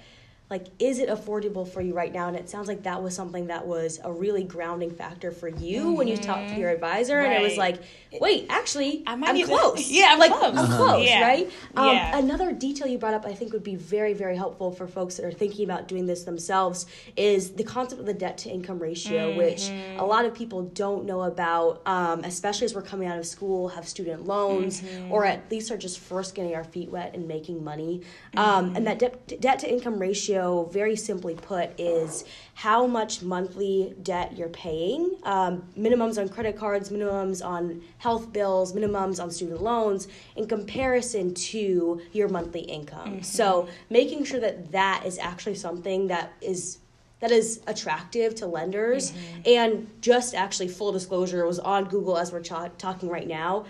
like 0.49 0.67
is 0.79 0.99
it 0.99 1.09
affordable 1.09 1.67
for 1.67 1.81
you 1.81 1.93
right 1.93 2.13
now 2.13 2.27
and 2.29 2.37
it 2.37 2.49
sounds 2.49 2.67
like 2.69 2.83
that 2.83 3.03
was 3.03 3.13
something 3.13 3.47
that 3.47 3.67
was 3.67 3.99
a 4.05 4.11
really 4.11 4.43
grounding 4.43 4.89
factor 4.89 5.29
for 5.31 5.49
you 5.49 5.91
when 5.91 6.07
you 6.07 6.15
talked 6.15 6.49
to 6.49 6.55
your 6.55 6.69
advisor 6.69 7.19
and 7.19 7.33
it 7.33 7.41
was 7.41 7.57
like 7.57 7.81
wait 8.21 8.45
actually 8.49 9.03
I 9.05 9.11
i'm 9.13 9.19
might 9.19 9.33
to- 9.35 9.45
close 9.45 9.91
Yeah, 9.91 10.07
I'm 10.11 10.19
like 10.19 10.31
close. 10.31 10.55
i'm 10.57 10.67
close 10.67 11.05
Yeah. 11.05 11.21
right 11.21 11.51
um, 11.75 11.87
Yeah. 11.95 12.17
another 12.17 12.53
detail 12.53 12.87
you 12.87 12.97
brought 12.97 13.13
up 13.13 13.25
i 13.25 13.33
think 13.33 13.51
would 13.51 13.63
be 13.63 13.75
very 13.75 14.13
very 14.13 14.37
helpful 14.37 14.71
for 14.71 14.87
folks 14.87 15.17
that 15.17 15.25
are 15.25 15.31
thinking 15.33 15.65
about 15.65 15.89
doing 15.89 16.05
this 16.05 16.23
themselves 16.23 16.85
is 17.17 17.51
the 17.51 17.63
concept 17.65 17.99
of 17.99 18.05
the 18.05 18.13
debt 18.13 18.37
to 18.39 18.49
income 18.49 18.79
ratio 18.79 19.35
which 19.37 19.63
Mm-hmm. 19.67 19.99
a 19.99 20.05
lot 20.05 20.23
of 20.23 20.33
people 20.33 20.61
don't 20.63 21.05
know 21.05 21.23
about 21.23 21.81
um, 21.85 22.23
especially 22.23 22.65
as 22.65 22.73
we're 22.75 22.81
coming 22.93 23.07
out 23.07 23.17
of 23.17 23.25
school 23.25 23.67
have 23.69 23.85
student 23.87 24.25
loans 24.25 24.81
Mm-hmm. 24.81 25.11
or 25.11 25.25
at 25.25 25.51
least 25.51 25.71
are 25.71 25.77
just 25.77 25.99
first 25.99 26.35
getting 26.35 26.55
our 26.55 26.63
feet 26.63 26.89
wet 26.89 27.15
and 27.15 27.27
making 27.27 27.63
money 27.63 28.01
um, 28.37 28.75
and 28.75 28.85
that 28.87 28.99
debt, 28.99 29.27
debt 29.41 29.59
to 29.59 29.69
income 29.69 29.99
ratio 29.99 30.36
very 30.71 30.95
simply 30.95 31.35
put 31.35 31.69
is 31.79 32.23
how 32.53 32.85
much 32.87 33.21
monthly 33.21 33.93
debt 34.03 34.37
you're 34.37 34.49
paying. 34.49 35.15
Um, 35.23 35.63
minimums 35.77 36.19
on 36.19 36.29
credit 36.29 36.57
cards 36.57 36.89
minimums 36.89 37.45
on 37.45 37.81
health 37.99 38.31
bills 38.33 38.73
minimums 38.73 39.21
on 39.21 39.29
student 39.31 39.61
loans 39.61 40.07
in 40.35 40.47
comparison 40.47 41.33
to 41.33 42.01
your 42.11 42.29
monthly 42.29 42.61
income. 42.61 43.21
So 43.23 43.67
making 43.89 44.25
sure 44.25 44.39
that 44.39 44.71
that 44.71 45.03
is 45.05 45.17
actually 45.19 45.55
something 45.55 46.07
that 46.07 46.33
is 46.41 46.79
that 47.19 47.31
is 47.31 47.61
attractive 47.65 48.35
to 48.35 48.45
lenders. 48.45 49.11
And 49.45 49.89
just 50.01 50.35
actually 50.35 50.67
full 50.67 50.91
disclosure 50.91 51.43
it 51.43 51.47
was 51.47 51.59
on 51.59 51.85
google 51.85 52.17
as 52.17 52.31
we're 52.31 52.41
cha- 52.41 52.69
talking 52.77 53.09
right 53.09 53.27
now. 53.27 53.65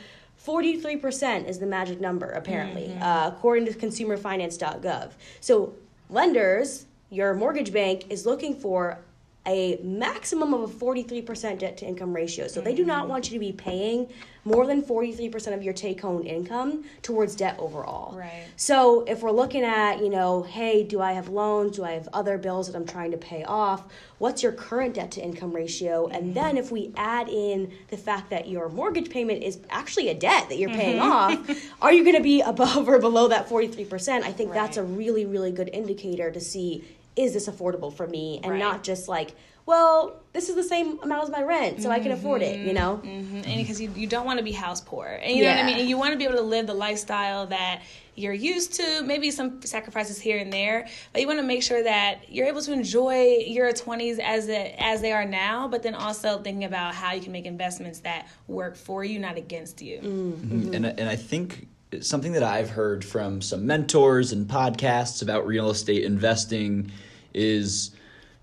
43% 0.46 1.48
is 1.50 1.58
the 1.60 1.66
magic 1.66 2.00
number 2.00 2.30
apparently 2.30 2.94
uh, 3.02 3.28
according 3.30 3.66
to 3.66 3.74
consumerfinance.gov 3.74 5.12
so 5.42 5.74
lenders 6.10 6.86
your 7.10 7.34
mortgage 7.34 7.72
bank 7.72 8.06
is 8.10 8.26
looking 8.26 8.56
for 8.56 9.00
a 9.48 9.80
maximum 9.82 10.54
of 10.54 10.62
a 10.62 10.68
43% 10.68 11.60
debt 11.60 11.78
to 11.78 11.86
income 11.86 12.14
ratio. 12.14 12.48
So 12.48 12.60
they 12.60 12.76
do 12.76 12.86
not 12.86 13.08
want 13.08 13.32
you 13.32 13.34
to 13.34 13.40
be 13.40 13.54
paying 13.54 14.10
more 14.44 14.66
than 14.66 14.82
43% 14.82 15.54
of 15.54 15.62
your 15.62 15.74
take 15.74 16.02
home 16.02 16.26
income 16.26 16.86
towards 17.02 17.36
debt 17.36 17.58
overall. 17.60 18.18
Right. 18.18 18.46
So 18.56 19.02
if 19.02 19.22
we're 19.22 19.32
looking 19.32 19.64
at, 19.64 20.00
you 20.00 20.10
know, 20.10 20.44
hey, 20.44 20.84
do 20.84 21.02
I 21.02 21.14
have 21.14 21.28
loans? 21.28 21.76
Do 21.76 21.84
I 21.84 21.92
have 21.92 22.08
other 22.14 22.38
bills 22.38 22.68
that 22.68 22.76
I'm 22.76 22.86
trying 22.86 23.12
to 23.12 23.18
pay 23.18 23.44
off? 23.44 23.84
What's 24.20 24.42
your 24.44 24.54
current 24.54 24.96
debt 24.96 25.12
to 25.12 25.22
income 25.22 25.52
ratio? 25.52 26.08
And 26.08 26.26
mm-hmm. 26.26 26.34
then 26.34 26.58
if 26.58 26.72
we 26.72 26.94
add 26.96 27.28
in 27.28 27.72
the 27.90 27.98
fact 27.98 28.30
that 28.30 28.48
your 28.48 28.70
mortgage 28.70 29.10
payment 29.10 29.44
is 29.44 29.60
actually 29.70 30.10
a 30.10 30.14
debt 30.14 30.48
that 30.48 30.58
you're 30.58 30.70
paying 30.70 31.02
mm-hmm. 31.02 31.52
off, 31.52 31.72
are 31.82 31.92
you 31.92 32.04
going 32.04 32.16
to 32.16 32.24
be 32.24 32.42
above 32.48 32.88
or 32.88 33.00
below 33.00 33.28
that 33.28 33.50
43%? 33.50 34.24
I 34.24 34.32
think 34.32 34.54
that's 34.54 34.78
a 34.78 34.84
really, 34.84 35.26
really 35.26 35.52
good 35.52 35.70
indicator 35.74 36.32
to 36.32 36.40
see 36.40 36.86
is 37.18 37.34
this 37.34 37.48
affordable 37.50 37.92
for 37.94 38.08
me? 38.08 38.40
And 38.44 38.54
Right. 38.54 38.60
not 38.60 38.84
just 38.84 39.08
like, 39.08 39.34
well, 39.66 40.22
this 40.32 40.48
is 40.48 40.56
the 40.56 40.64
same 40.64 40.98
amount 41.02 41.24
as 41.24 41.30
my 41.30 41.42
rent, 41.44 41.82
so 41.84 41.92
I 41.92 42.00
can 42.00 42.12
afford 42.14 42.42
it, 42.42 42.60
you 42.66 42.72
know? 42.74 43.02
Mhm. 43.04 43.46
and 43.46 43.58
because 43.58 43.82
you, 43.82 43.92
you 43.96 44.08
don't 44.08 44.26
want 44.26 44.38
to 44.38 44.44
be 44.44 44.54
house 44.54 44.80
poor. 44.80 45.08
And 45.22 45.36
you 45.36 45.44
know 45.44 45.50
what 45.52 45.60
i 45.60 45.64
mean? 45.64 45.80
And 45.80 45.90
you 45.90 45.98
want 45.98 46.14
to 46.14 46.18
be 46.18 46.24
able 46.24 46.38
to 46.38 46.42
live 46.42 46.68
the 46.68 46.74
lifestyle 46.74 47.48
that 47.48 47.82
you're 48.16 48.34
used 48.34 48.74
to 48.76 49.04
maybe 49.04 49.30
some 49.30 49.62
sacrifices 49.62 50.20
here 50.20 50.40
and 50.40 50.52
there 50.52 50.88
but 51.14 51.22
you 51.22 51.28
want 51.28 51.38
to 51.40 51.46
make 51.46 51.62
sure 51.62 51.84
that 51.84 52.32
you're 52.34 52.48
able 52.48 52.62
to 52.62 52.74
enjoy 52.74 53.38
your 53.46 53.72
20s 53.72 54.18
as 54.20 54.48
it, 54.48 54.74
as 54.80 55.02
they 55.02 55.12
are 55.12 55.26
now 55.26 55.68
but 55.68 55.84
then 55.84 55.94
also 55.94 56.40
thinking 56.40 56.64
about 56.64 56.96
how 56.96 57.12
you 57.14 57.22
can 57.22 57.32
make 57.32 57.46
investments 57.46 58.00
that 58.00 58.28
work 58.48 58.76
for 58.76 59.04
you 59.04 59.20
not 59.20 59.38
against 59.38 59.82
you. 59.84 60.00
And 60.00 60.86
and 60.86 61.08
I 61.10 61.16
think 61.16 61.68
something 62.02 62.34
that 62.34 62.44
I've 62.44 62.70
heard 62.70 63.04
from 63.04 63.42
some 63.42 63.66
mentors 63.66 64.32
and 64.32 64.48
podcasts 64.48 65.22
about 65.22 65.48
real 65.48 65.70
estate 65.70 66.04
investing 66.04 66.92
is 67.34 67.92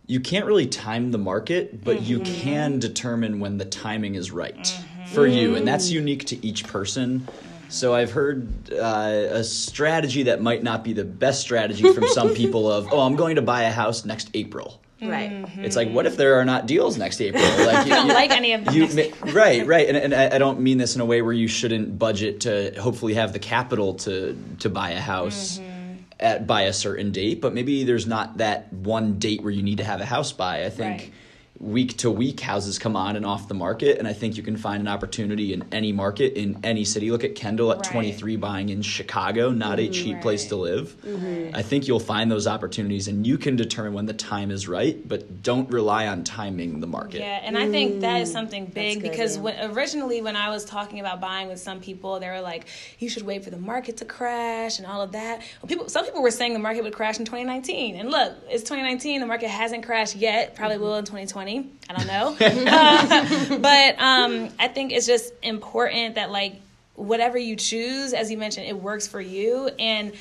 you 0.07 0.21
can't 0.21 0.47
really 0.47 0.67
time 0.67 1.11
the 1.11 1.19
market, 1.19 1.85
but 1.85 2.03
you 2.03 2.21
mm-hmm. 2.21 2.35
can 2.41 2.79
determine 2.79 3.41
when 3.41 3.59
the 3.59 3.65
timing 3.65 4.15
is 4.15 4.31
right 4.31 4.57
mm-hmm. 4.57 5.15
for 5.15 5.27
you, 5.27 5.57
and 5.57 5.67
that's 5.67 5.89
mm. 5.89 5.93
unique 5.93 6.25
to 6.27 6.47
each 6.47 6.67
person. 6.67 7.21
Mm-hmm. 7.21 7.71
So 7.71 7.95
I've 7.95 8.13
heard 8.13 8.73
uh, 8.73 9.29
a 9.31 9.43
strategy 9.43 10.25
that 10.25 10.41
might 10.41 10.63
not 10.63 10.85
be 10.85 10.93
the 10.93 11.05
best 11.05 11.41
strategy 11.41 11.93
from 11.93 12.07
some 12.09 12.35
people 12.35 12.71
of, 12.71 12.93
oh, 12.93 13.01
I'm 13.01 13.17
going 13.17 13.37
to 13.37 13.43
buy 13.43 13.63
a 13.63 13.71
house 13.71 14.05
next 14.05 14.31
April. 14.35 14.81
Right. 15.03 15.45
It's 15.59 15.77
like, 15.77 15.91
what 15.91 16.07
if 16.07 16.17
there 16.17 16.37
are 16.41 16.45
not 16.45 16.67
deals 16.67 16.97
next 16.97 17.21
April? 17.21 17.43
Like, 17.67 17.87
you 17.87 17.93
don't 17.93 18.09
like 18.09 18.31
any 18.31 18.53
of 18.53 18.65
them 18.65 18.75
You, 18.75 18.89
ma- 18.95 19.33
right, 19.33 19.67
right, 19.67 19.87
and, 19.89 19.97
and 19.97 20.15
I 20.15 20.37
I 20.37 20.39
don't 20.39 20.61
mean 20.61 20.79
this 20.79 20.95
in 20.95 21.01
a 21.01 21.05
way 21.05 21.21
where 21.21 21.33
you 21.33 21.49
shouldn't 21.49 21.99
budget 21.99 22.41
to 22.43 22.73
hopefully 22.81 23.15
have 23.15 23.33
the 23.33 23.39
capital 23.39 23.95
to 23.95 24.37
to 24.61 24.71
buy 24.71 24.91
a 24.91 25.01
house 25.01 25.59
Mm-hmm. 25.59 25.95
at 26.21 26.47
by 26.47 26.63
a 26.63 26.73
certain 26.73 27.11
date, 27.13 27.41
but 27.41 27.53
maybe 27.53 27.85
there's 27.85 28.07
not 28.07 28.39
that 28.39 28.73
one 28.73 29.19
date 29.19 29.43
where 29.43 29.53
you 29.53 29.63
need 29.63 29.79
to 29.79 29.85
have 29.85 30.01
a 30.01 30.07
house 30.07 30.33
by. 30.33 30.65
I 30.65 30.71
think. 30.71 31.01
Right. 31.01 31.13
Week 31.61 31.97
to 31.99 32.11
week, 32.11 32.41
houses 32.41 32.81
come 32.81 32.97
on 32.97 33.15
and 33.15 33.25
off 33.25 33.47
the 33.47 33.55
market, 33.55 33.99
and 33.99 34.09
I 34.09 34.13
think 34.13 34.37
you 34.37 34.43
can 34.43 34.57
find 34.57 34.81
an 34.81 34.89
opportunity 34.89 35.53
in 35.53 35.65
any 35.71 35.93
market 35.93 36.35
in 36.35 36.59
any 36.65 36.85
city. 36.85 37.13
Look 37.13 37.23
at 37.23 37.37
Kendall 37.37 37.71
at 37.71 37.79
Right. 37.79 37.91
23 37.93 38.37
buying 38.37 38.71
in 38.71 38.83
Chicago, 38.83 39.51
not 39.51 39.79
a 39.79 39.83
mm-hmm. 39.83 39.93
cheap 39.93 40.21
place 40.21 40.47
to 40.47 40.57
Right. 40.57 40.63
live. 40.63 40.97
Mm-hmm. 41.07 41.55
I 41.55 41.63
think 41.63 41.87
you'll 41.87 42.01
find 42.01 42.29
those 42.29 42.49
opportunities, 42.49 43.07
and 43.07 43.25
you 43.25 43.39
can 43.39 43.55
determine 43.55 43.93
when 43.93 44.07
the 44.07 44.15
time 44.15 44.51
is 44.51 44.67
right, 44.67 45.07
but 45.07 45.45
don't 45.45 45.71
rely 45.71 46.09
on 46.09 46.25
timing 46.25 46.81
the 46.81 46.89
market. 46.89 47.21
Yeah, 47.21 47.41
and 47.45 47.57
I 47.57 47.71
think 47.71 48.01
that 48.01 48.21
is 48.21 48.33
something 48.33 48.67
mm, 48.67 48.75
big 48.75 49.01
good, 49.01 49.13
because 49.13 49.37
yeah. 49.37 49.43
when, 49.43 49.71
originally 49.71 50.23
when 50.23 50.35
I 50.35 50.51
was 50.51 50.65
talking 50.65 50.99
about 50.99 51.21
buying 51.21 51.47
with 51.47 51.61
some 51.61 51.79
people, 51.79 52.19
they 52.19 52.29
were 52.29 52.41
like, 52.41 52.67
"You 52.99 53.09
should 53.09 53.23
wait 53.23 53.45
for 53.45 53.51
the 53.51 53.59
market 53.59 53.99
to 53.99 54.05
crash 54.05 54.79
and 54.79 54.89
all 54.89 55.03
of 55.03 55.13
that." 55.13 55.43
Well, 55.63 55.69
people, 55.69 55.89
some 55.89 56.05
people 56.05 56.21
were 56.21 56.33
saying 56.33 56.53
the 56.53 56.59
market 56.59 56.83
would 56.83 56.95
crash 56.95 57.21
in 57.21 57.25
2019, 57.25 57.95
and 57.95 58.11
look, 58.11 58.35
it's 58.51 58.65
2019. 58.65 59.21
The 59.21 59.27
market 59.29 59.49
hasn't 59.49 59.87
crashed 59.87 60.17
yet. 60.17 60.57
Probably 60.57 60.79
mm-hmm. 60.79 60.85
will 60.85 60.97
in 60.97 61.05
2020. 61.05 61.44
I 61.89 61.93
don't 61.95 62.07
know, 62.07 62.37
Uh, 62.41 63.59
but 63.59 64.01
um, 64.01 64.49
I 64.59 64.69
think 64.69 64.93
it's 64.93 65.07
just 65.07 65.33
important 65.43 66.17
that 66.17 66.31
like 66.31 66.55
whatever 66.95 67.39
you 67.39 67.57
choose, 67.57 68.13
as 68.13 68.31
you 68.31 68.39
mentioned, 68.39 68.67
it 68.67 68.77
works 68.77 69.07
for 69.07 69.21
you 69.21 69.69
and. 69.79 70.13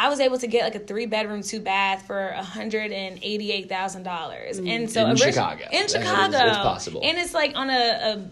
I 0.00 0.08
was 0.08 0.18
able 0.18 0.38
to 0.38 0.46
get 0.46 0.64
like 0.64 0.74
a 0.74 0.78
three 0.78 1.04
bedroom, 1.04 1.42
two 1.42 1.60
bath 1.60 2.06
for 2.06 2.32
hundred 2.32 2.90
and 2.90 3.18
eighty 3.22 3.52
eight 3.52 3.68
thousand 3.68 4.04
dollars, 4.04 4.58
mm. 4.58 4.66
and 4.66 4.90
so 4.90 5.06
In 5.06 5.14
Chicago. 5.14 5.64
in 5.70 5.88
Chicago, 5.88 6.38
it's 6.38 6.56
possible. 6.56 7.02
and 7.04 7.18
it's 7.18 7.34
like 7.34 7.54
on 7.54 7.68
a, 7.68 7.74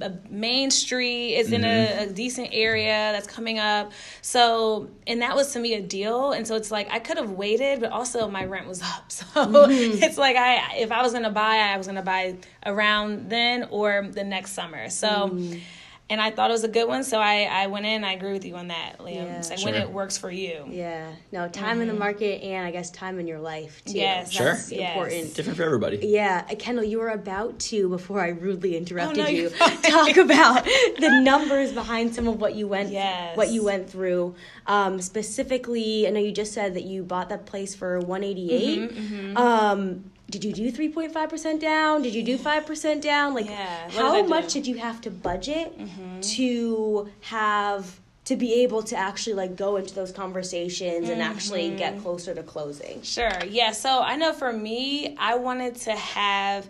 a, 0.00 0.06
a 0.06 0.18
main 0.30 0.70
street. 0.70 1.34
It's 1.34 1.50
in 1.50 1.64
a, 1.64 1.66
mm-hmm. 1.66 2.10
a 2.10 2.12
decent 2.14 2.48
area 2.52 3.12
that's 3.12 3.26
coming 3.26 3.58
up. 3.58 3.92
So, 4.22 4.88
and 5.06 5.20
that 5.20 5.36
was 5.36 5.52
to 5.52 5.58
me 5.58 5.74
a 5.74 5.82
deal. 5.82 6.32
And 6.32 6.48
so 6.48 6.56
it's 6.56 6.70
like 6.70 6.88
I 6.90 7.00
could 7.00 7.18
have 7.18 7.32
waited, 7.32 7.80
but 7.80 7.92
also 7.92 8.28
my 8.28 8.46
rent 8.46 8.66
was 8.66 8.80
up. 8.80 9.12
So 9.18 9.24
mm-hmm. 9.34 10.02
it's 10.02 10.16
like 10.16 10.36
I, 10.36 10.76
if 10.78 10.90
I 10.90 11.02
was 11.02 11.12
gonna 11.12 11.28
buy, 11.28 11.56
I 11.56 11.76
was 11.76 11.86
gonna 11.86 12.02
buy 12.02 12.36
around 12.64 13.28
then 13.28 13.68
or 13.70 14.08
the 14.10 14.24
next 14.24 14.52
summer. 14.52 14.88
So. 14.88 15.08
Mm. 15.08 15.60
And 16.10 16.22
I 16.22 16.30
thought 16.30 16.48
it 16.50 16.54
was 16.54 16.64
a 16.64 16.68
good 16.68 16.88
one, 16.88 17.04
so 17.04 17.18
I, 17.20 17.42
I 17.42 17.66
went 17.66 17.84
in. 17.84 18.02
I 18.02 18.12
agree 18.12 18.32
with 18.32 18.44
you 18.46 18.56
on 18.56 18.68
that, 18.68 18.96
Liam. 18.98 19.14
Yeah. 19.14 19.38
It's 19.38 19.50
like 19.50 19.62
when 19.62 19.74
it 19.74 19.90
works 19.90 20.16
for 20.16 20.30
you. 20.30 20.64
Yeah. 20.70 21.12
No, 21.32 21.48
time 21.48 21.82
in 21.82 21.88
the 21.88 21.92
market 21.94 22.42
and 22.42 22.66
I 22.66 22.70
guess 22.70 22.90
time 22.90 23.18
in 23.18 23.26
your 23.26 23.38
life 23.40 23.82
too. 23.84 23.90
Mm-hmm. 23.90 23.98
Yes, 23.98 24.32
Sure. 24.32 24.54
That's 24.54 24.72
yes. 24.72 24.94
important. 24.96 25.34
Different 25.34 25.56
for 25.58 25.64
everybody. 25.64 25.98
Yeah, 26.02 26.42
Kendall, 26.58 26.84
you 26.84 26.98
were 26.98 27.10
about 27.10 27.58
to, 27.58 27.90
before 27.90 28.22
I 28.22 28.28
rudely 28.28 28.74
interrupted 28.76 29.18
Oh, 29.18 29.22
no, 29.24 29.28
you, 29.28 29.50
talk 29.82 30.16
about 30.16 30.64
the 30.98 31.20
numbers 31.22 31.72
behind 31.72 32.14
some 32.14 32.26
of 32.26 32.40
what 32.40 32.54
you 32.54 32.66
went, 32.66 32.90
Yes. 32.90 33.36
what 33.36 33.50
you 33.50 33.62
went 33.62 33.90
through. 33.90 34.34
Um, 34.66 35.02
specifically, 35.02 36.06
I 36.06 36.10
know 36.10 36.20
you 36.20 36.32
just 36.32 36.54
said 36.54 36.72
that 36.74 36.84
you 36.84 37.02
bought 37.02 37.28
that 37.28 37.44
place 37.44 37.74
for 37.74 38.00
one 38.00 38.22
Mm-hmm, 38.22 39.36
Um, 39.36 40.10
did 40.30 40.44
you 40.44 40.52
do 40.52 40.70
three 40.70 40.88
point 40.88 41.12
five 41.12 41.30
percent 41.30 41.60
down? 41.60 42.02
Did 42.02 42.14
you 42.14 42.22
do 42.22 42.36
five 42.38 42.66
percent 42.66 43.02
down? 43.02 43.34
Like, 43.34 43.46
Yeah, 43.46 43.90
how 43.90 44.14
did 44.14 44.28
much 44.28 44.52
did 44.52 44.66
you 44.66 44.76
have 44.76 45.00
to 45.02 45.10
budget 45.10 45.72
to 46.22 47.08
have? 47.22 47.98
To 48.24 48.36
be 48.36 48.52
able 48.62 48.82
to 48.82 48.94
actually 48.94 49.32
like 49.36 49.56
go 49.56 49.76
into 49.76 49.94
those 49.94 50.12
conversations 50.12 51.08
and 51.08 51.22
actually 51.22 51.68
Mm-hmm. 51.68 51.76
get 51.78 52.02
closer 52.02 52.34
to 52.34 52.42
closing. 52.42 53.00
Sure. 53.00 53.32
Yeah. 53.48 53.72
So 53.72 54.02
I 54.02 54.16
know 54.16 54.34
for 54.34 54.52
me, 54.52 55.16
I 55.18 55.36
wanted 55.36 55.76
to 55.76 55.92
have, 55.92 56.68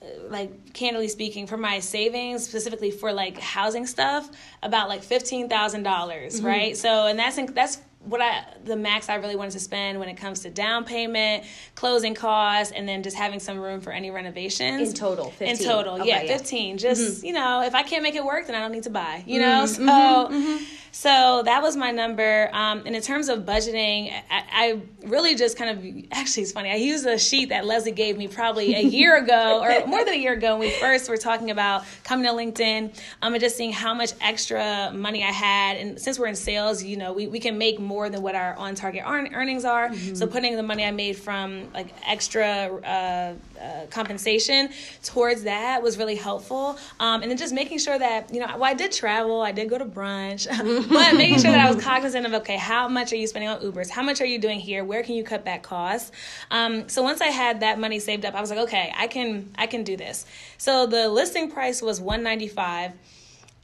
uh, 0.00 0.06
like, 0.30 0.72
candidly 0.72 1.08
speaking, 1.08 1.46
for 1.46 1.58
my 1.58 1.80
savings, 1.80 2.42
specifically 2.48 2.90
for 2.90 3.12
like 3.12 3.38
housing 3.38 3.86
stuff, 3.86 4.30
about 4.62 4.88
like 4.88 5.02
$15,000 5.02 6.42
right? 6.42 6.74
So, 6.74 7.04
and 7.04 7.18
that's 7.18 7.36
that's 7.52 7.76
what 8.08 8.20
I 8.20 8.44
the 8.64 8.76
max 8.76 9.08
I 9.08 9.16
really 9.16 9.36
wanted 9.36 9.52
to 9.52 9.60
spend 9.60 9.98
when 9.98 10.08
it 10.08 10.16
comes 10.16 10.40
to 10.40 10.50
down 10.50 10.84
payment, 10.84 11.44
closing 11.74 12.14
costs, 12.14 12.72
and 12.72 12.88
then 12.88 13.02
just 13.02 13.16
having 13.16 13.40
some 13.40 13.58
room 13.58 13.80
for 13.80 13.92
any 13.92 14.10
renovations. 14.10 14.90
In 14.90 14.94
total, 14.94 15.30
15. 15.30 15.48
In 15.48 15.56
total, 15.58 15.94
Okay, 15.94 16.08
yeah, 16.08 16.22
yeah. 16.22 16.36
fifteen. 16.36 16.78
Just 16.78 17.18
mm-hmm. 17.18 17.26
you 17.26 17.32
know, 17.32 17.62
if 17.62 17.74
I 17.74 17.82
can't 17.82 18.02
make 18.02 18.14
it 18.14 18.24
work, 18.24 18.46
then 18.46 18.56
I 18.56 18.60
don't 18.60 18.72
need 18.72 18.84
to 18.84 18.90
buy. 18.90 19.22
You 19.26 19.40
mm-hmm, 19.40 19.84
know, 19.84 20.28
mm-hmm, 20.28 20.56
so. 20.56 20.74
So 20.98 21.42
that 21.44 21.62
was 21.62 21.76
my 21.76 21.92
number. 21.92 22.50
Um, 22.52 22.82
and 22.84 22.96
in 22.96 23.00
terms 23.00 23.28
of 23.28 23.44
budgeting, 23.44 24.12
I, 24.28 24.42
I, 24.52 24.82
really 25.06 25.36
just 25.36 25.56
kind 25.56 25.70
of 25.70 26.08
actually 26.10 26.42
it's 26.42 26.50
funny. 26.50 26.72
I 26.72 26.74
used 26.74 27.06
a 27.06 27.16
sheet 27.16 27.50
that 27.50 27.64
Leslie 27.64 27.92
gave 27.92 28.18
me 28.18 28.26
probably 28.26 28.74
a 28.74 28.82
year 28.82 29.16
ago 29.22 29.60
or 29.62 29.86
more 29.86 30.04
than 30.04 30.14
a 30.14 30.16
year 30.16 30.32
ago 30.32 30.58
when 30.58 30.68
we 30.68 30.70
first 30.70 31.08
were 31.08 31.16
talking 31.16 31.52
about 31.52 31.84
coming 32.02 32.26
to 32.26 32.32
LinkedIn 32.32 32.98
um, 33.22 33.32
and 33.32 33.40
just 33.40 33.56
seeing 33.56 33.72
how 33.72 33.94
much 33.94 34.10
extra 34.20 34.90
money 34.92 35.22
I 35.22 35.30
had. 35.30 35.76
And 35.76 36.00
since 36.00 36.18
we're 36.18 36.26
in 36.26 36.34
sales, 36.34 36.82
you 36.82 36.96
know, 36.96 37.12
we, 37.12 37.28
we 37.28 37.38
can 37.38 37.58
make 37.58 37.78
more 37.78 38.10
than 38.10 38.20
what 38.20 38.34
our 38.34 38.56
on 38.56 38.74
target 38.74 39.04
earnings 39.06 39.64
are. 39.64 39.90
Mm-hmm. 39.90 40.16
So 40.16 40.26
putting 40.26 40.56
the 40.56 40.64
money 40.64 40.84
I 40.84 40.90
made 40.90 41.16
from 41.16 41.72
like 41.74 41.94
extra 42.08 42.74
uh, 42.84 43.34
uh, 43.60 43.86
compensation 43.90 44.70
towards 45.02 45.42
that 45.42 45.82
was 45.82 45.98
really 45.98 46.14
helpful. 46.14 46.78
Um, 47.00 47.22
and 47.22 47.30
then 47.30 47.38
just 47.38 47.54
making 47.54 47.78
sure 47.78 47.98
that, 47.98 48.32
you 48.32 48.40
know, 48.40 48.46
well, 48.46 48.64
I 48.64 48.74
did 48.74 48.92
travel, 48.92 49.40
I 49.40 49.52
did 49.52 49.68
go 49.68 49.78
to 49.78 49.84
brunch, 49.84 50.46
but 50.88 51.16
making 51.16 51.40
sure 51.40 51.50
that 51.50 51.66
I 51.66 51.72
was 51.72 51.82
cognizant 51.82 52.26
of, 52.26 52.34
okay, 52.34 52.56
how 52.56 52.88
much 52.88 53.12
are 53.12 53.16
you 53.16 53.26
spending 53.26 53.48
on 53.48 53.60
Ubers? 53.60 53.90
How 53.90 54.02
much 54.02 54.20
are 54.20 54.26
you 54.26 54.38
doing 54.38 54.60
here? 54.60 54.84
Where 54.84 55.02
can 55.02 55.14
you 55.14 55.24
cut 55.24 55.44
back 55.44 55.62
costs? 55.62 56.12
Um, 56.50 56.88
so 56.88 57.02
once 57.02 57.20
I 57.20 57.28
had 57.28 57.60
that 57.60 57.78
money 57.78 57.98
saved 57.98 58.24
up, 58.24 58.34
I 58.34 58.40
was 58.40 58.50
like, 58.50 58.60
okay, 58.60 58.92
I 58.96 59.06
can, 59.06 59.52
I 59.56 59.66
can 59.66 59.84
do 59.84 59.96
this. 59.96 60.26
So 60.56 60.86
the 60.86 61.08
listing 61.08 61.50
price 61.50 61.82
was 61.82 62.00
195 62.00 62.92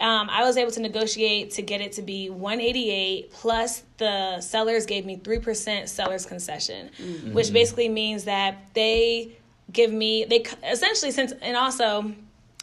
um, 0.00 0.28
I 0.28 0.42
was 0.42 0.56
able 0.56 0.72
to 0.72 0.80
negotiate 0.80 1.52
to 1.52 1.62
get 1.62 1.80
it 1.80 1.92
to 1.92 2.02
be 2.02 2.28
188 2.28 3.32
plus 3.32 3.84
the 3.98 4.40
sellers 4.40 4.86
gave 4.86 5.06
me 5.06 5.18
3% 5.18 5.88
seller's 5.88 6.26
concession, 6.26 6.90
mm-hmm. 6.98 7.32
which 7.32 7.52
basically 7.52 7.88
means 7.88 8.24
that 8.24 8.74
they 8.74 9.36
give 9.72 9.92
me 9.92 10.24
they 10.24 10.44
essentially 10.70 11.10
since 11.10 11.32
and 11.32 11.56
also 11.56 12.12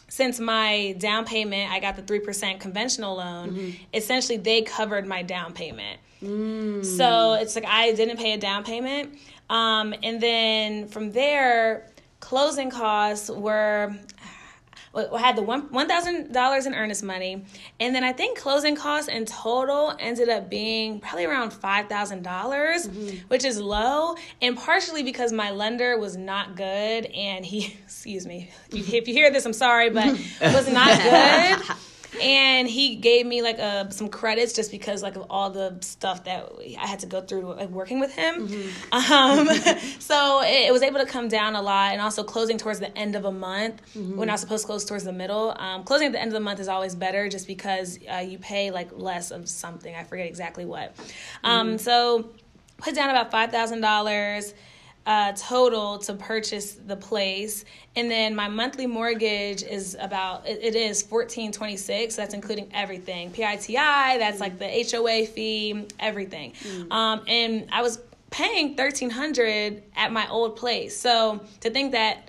since 0.08 0.38
my 0.38 0.94
down 0.98 1.24
payment 1.24 1.72
I 1.72 1.80
got 1.80 1.96
the 1.96 2.02
3% 2.02 2.60
conventional 2.60 3.16
loan, 3.16 3.50
mm-hmm. 3.52 3.70
essentially 3.94 4.36
they 4.36 4.60
covered 4.60 5.06
my 5.06 5.22
down 5.22 5.54
payment. 5.54 6.00
Mm. 6.22 6.84
So 6.84 7.32
it's 7.32 7.54
like 7.54 7.64
I 7.66 7.92
didn't 7.92 8.18
pay 8.18 8.34
a 8.34 8.38
down 8.38 8.62
payment. 8.62 9.18
Um, 9.48 9.94
and 10.02 10.20
then 10.20 10.88
from 10.88 11.12
there, 11.12 11.90
closing 12.20 12.70
costs 12.70 13.30
were 13.30 13.94
I 14.94 15.18
had 15.18 15.36
the 15.36 15.42
one 15.42 15.62
one 15.70 15.88
thousand 15.88 16.32
dollars 16.32 16.66
in 16.66 16.74
earnest 16.74 17.02
money, 17.02 17.44
and 17.80 17.94
then 17.94 18.04
I 18.04 18.12
think 18.12 18.38
closing 18.38 18.76
costs 18.76 19.08
in 19.08 19.24
total 19.24 19.94
ended 19.98 20.28
up 20.28 20.50
being 20.50 21.00
probably 21.00 21.24
around 21.24 21.52
five 21.52 21.88
thousand 21.88 22.22
dollars, 22.22 22.86
mm-hmm. 22.86 23.26
which 23.28 23.44
is 23.44 23.58
low, 23.58 24.16
and 24.42 24.56
partially 24.56 25.02
because 25.02 25.32
my 25.32 25.50
lender 25.50 25.98
was 25.98 26.16
not 26.16 26.56
good, 26.56 27.06
and 27.06 27.44
he 27.44 27.76
excuse 27.84 28.26
me 28.26 28.50
if 28.70 29.08
you 29.08 29.14
hear 29.14 29.30
this, 29.30 29.46
I'm 29.46 29.52
sorry, 29.52 29.90
but 29.90 30.06
was 30.42 30.70
not 30.70 31.00
good 31.02 31.76
and 32.20 32.68
he 32.68 32.96
gave 32.96 33.26
me 33.26 33.42
like 33.42 33.58
uh, 33.58 33.88
some 33.90 34.08
credits 34.08 34.52
just 34.52 34.70
because 34.70 35.02
like 35.02 35.16
of 35.16 35.26
all 35.30 35.50
the 35.50 35.76
stuff 35.80 36.24
that 36.24 36.50
I 36.78 36.86
had 36.86 37.00
to 37.00 37.06
go 37.06 37.20
through 37.20 37.54
like 37.54 37.70
working 37.70 38.00
with 38.00 38.14
him. 38.14 38.48
Mm-hmm. 38.48 39.12
Um, 39.12 39.48
so 39.98 40.42
it, 40.42 40.68
it, 40.68 40.72
was 40.72 40.82
able 40.82 41.00
to 41.00 41.06
come 41.06 41.28
down 41.28 41.54
a 41.54 41.62
lot, 41.62 41.92
and 41.92 42.00
also 42.00 42.22
closing 42.22 42.58
towards 42.58 42.80
the 42.80 42.96
end 42.96 43.16
of 43.16 43.24
a 43.24 43.32
month 43.32 43.80
mm-hmm. 43.94 44.16
when 44.16 44.28
I 44.28 44.32
was 44.32 44.40
supposed 44.40 44.64
to 44.64 44.66
close 44.66 44.84
towards 44.84 45.04
the 45.04 45.12
middle. 45.12 45.54
Um, 45.58 45.84
closing 45.84 46.06
at 46.06 46.12
the 46.12 46.20
end 46.20 46.28
of 46.28 46.34
the 46.34 46.40
month 46.40 46.60
is 46.60 46.68
always 46.68 46.94
better, 46.94 47.28
just 47.28 47.46
because 47.46 47.98
uh, 48.12 48.18
you 48.18 48.38
pay 48.38 48.70
like 48.70 48.90
less 48.92 49.30
of 49.30 49.48
something. 49.48 49.94
I 49.94 50.04
forget 50.04 50.26
exactly 50.26 50.64
what. 50.64 50.94
Um, 51.42 51.68
mm-hmm. 51.68 51.76
So 51.78 52.30
put 52.78 52.94
down 52.94 53.10
about 53.10 53.30
five 53.30 53.50
thousand 53.50 53.80
dollars 53.80 54.52
uh, 55.04 55.32
total 55.32 55.98
to 55.98 56.14
purchase 56.14 56.74
the 56.74 56.94
place, 56.96 57.64
and 57.96 58.10
then 58.10 58.36
my 58.36 58.48
monthly 58.48 58.86
mortgage 58.86 59.62
is 59.62 59.96
about 59.98 60.46
it, 60.46 60.60
it 60.62 60.74
is 60.76 61.02
fourteen 61.02 61.50
twenty 61.50 61.76
six. 61.76 62.14
That's 62.14 62.34
including 62.34 62.70
everything, 62.72 63.30
PITI. 63.32 63.74
That's 63.74 64.38
like 64.38 64.58
the 64.58 64.68
HOA 64.68 65.26
fee, 65.26 65.86
everything. 65.98 66.52
Mm. 66.52 66.92
Um, 66.92 67.24
and 67.26 67.68
I 67.72 67.82
was 67.82 68.00
paying 68.30 68.76
thirteen 68.76 69.10
hundred 69.10 69.82
at 69.96 70.12
my 70.12 70.28
old 70.28 70.56
place. 70.56 70.96
So 70.96 71.40
to 71.60 71.70
think 71.70 71.92
that 71.92 72.28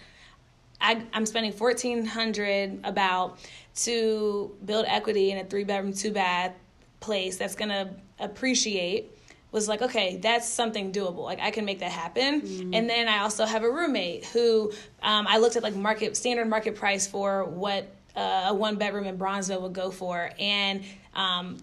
I, 0.82 1.04
I'm 1.14 1.26
spending 1.26 1.52
fourteen 1.52 2.06
hundred 2.06 2.80
about 2.84 3.38
to 3.76 4.56
build 4.66 4.86
equity 4.88 5.32
in 5.32 5.38
a 5.38 5.46
three 5.46 5.64
bedroom, 5.64 5.94
two 5.94 6.12
bath 6.12 6.54
place 7.00 7.38
that's 7.38 7.56
gonna 7.56 7.94
appreciate 8.20 9.13
was 9.54 9.70
like, 9.70 9.82
okay, 9.84 10.18
that's 10.18 10.50
something 10.50 10.92
doable. 10.92 11.24
Like 11.24 11.40
I 11.40 11.52
can 11.52 11.64
make 11.64 11.80
that 11.80 11.92
happen. 11.92 12.42
Mm-hmm. 12.42 12.74
And 12.74 12.90
then 12.90 13.08
I 13.08 13.20
also 13.20 13.46
have 13.46 13.64
a 13.64 13.70
roommate 13.70 14.26
who 14.26 14.74
um, 15.02 15.28
I 15.30 15.38
looked 15.38 15.56
at 15.56 15.64
like 15.64 15.76
market 15.76 16.18
standard 16.18 16.50
market 16.50 16.76
price 16.76 17.08
for 17.08 17.46
what 17.46 17.96
uh, 18.16 18.48
a 18.48 18.54
one 18.54 18.76
bedroom 18.76 19.06
in 19.06 19.18
Bronzeville 19.18 19.62
would 19.62 19.74
go 19.74 19.92
for, 19.92 20.32
and 20.38 20.84
um, 21.14 21.58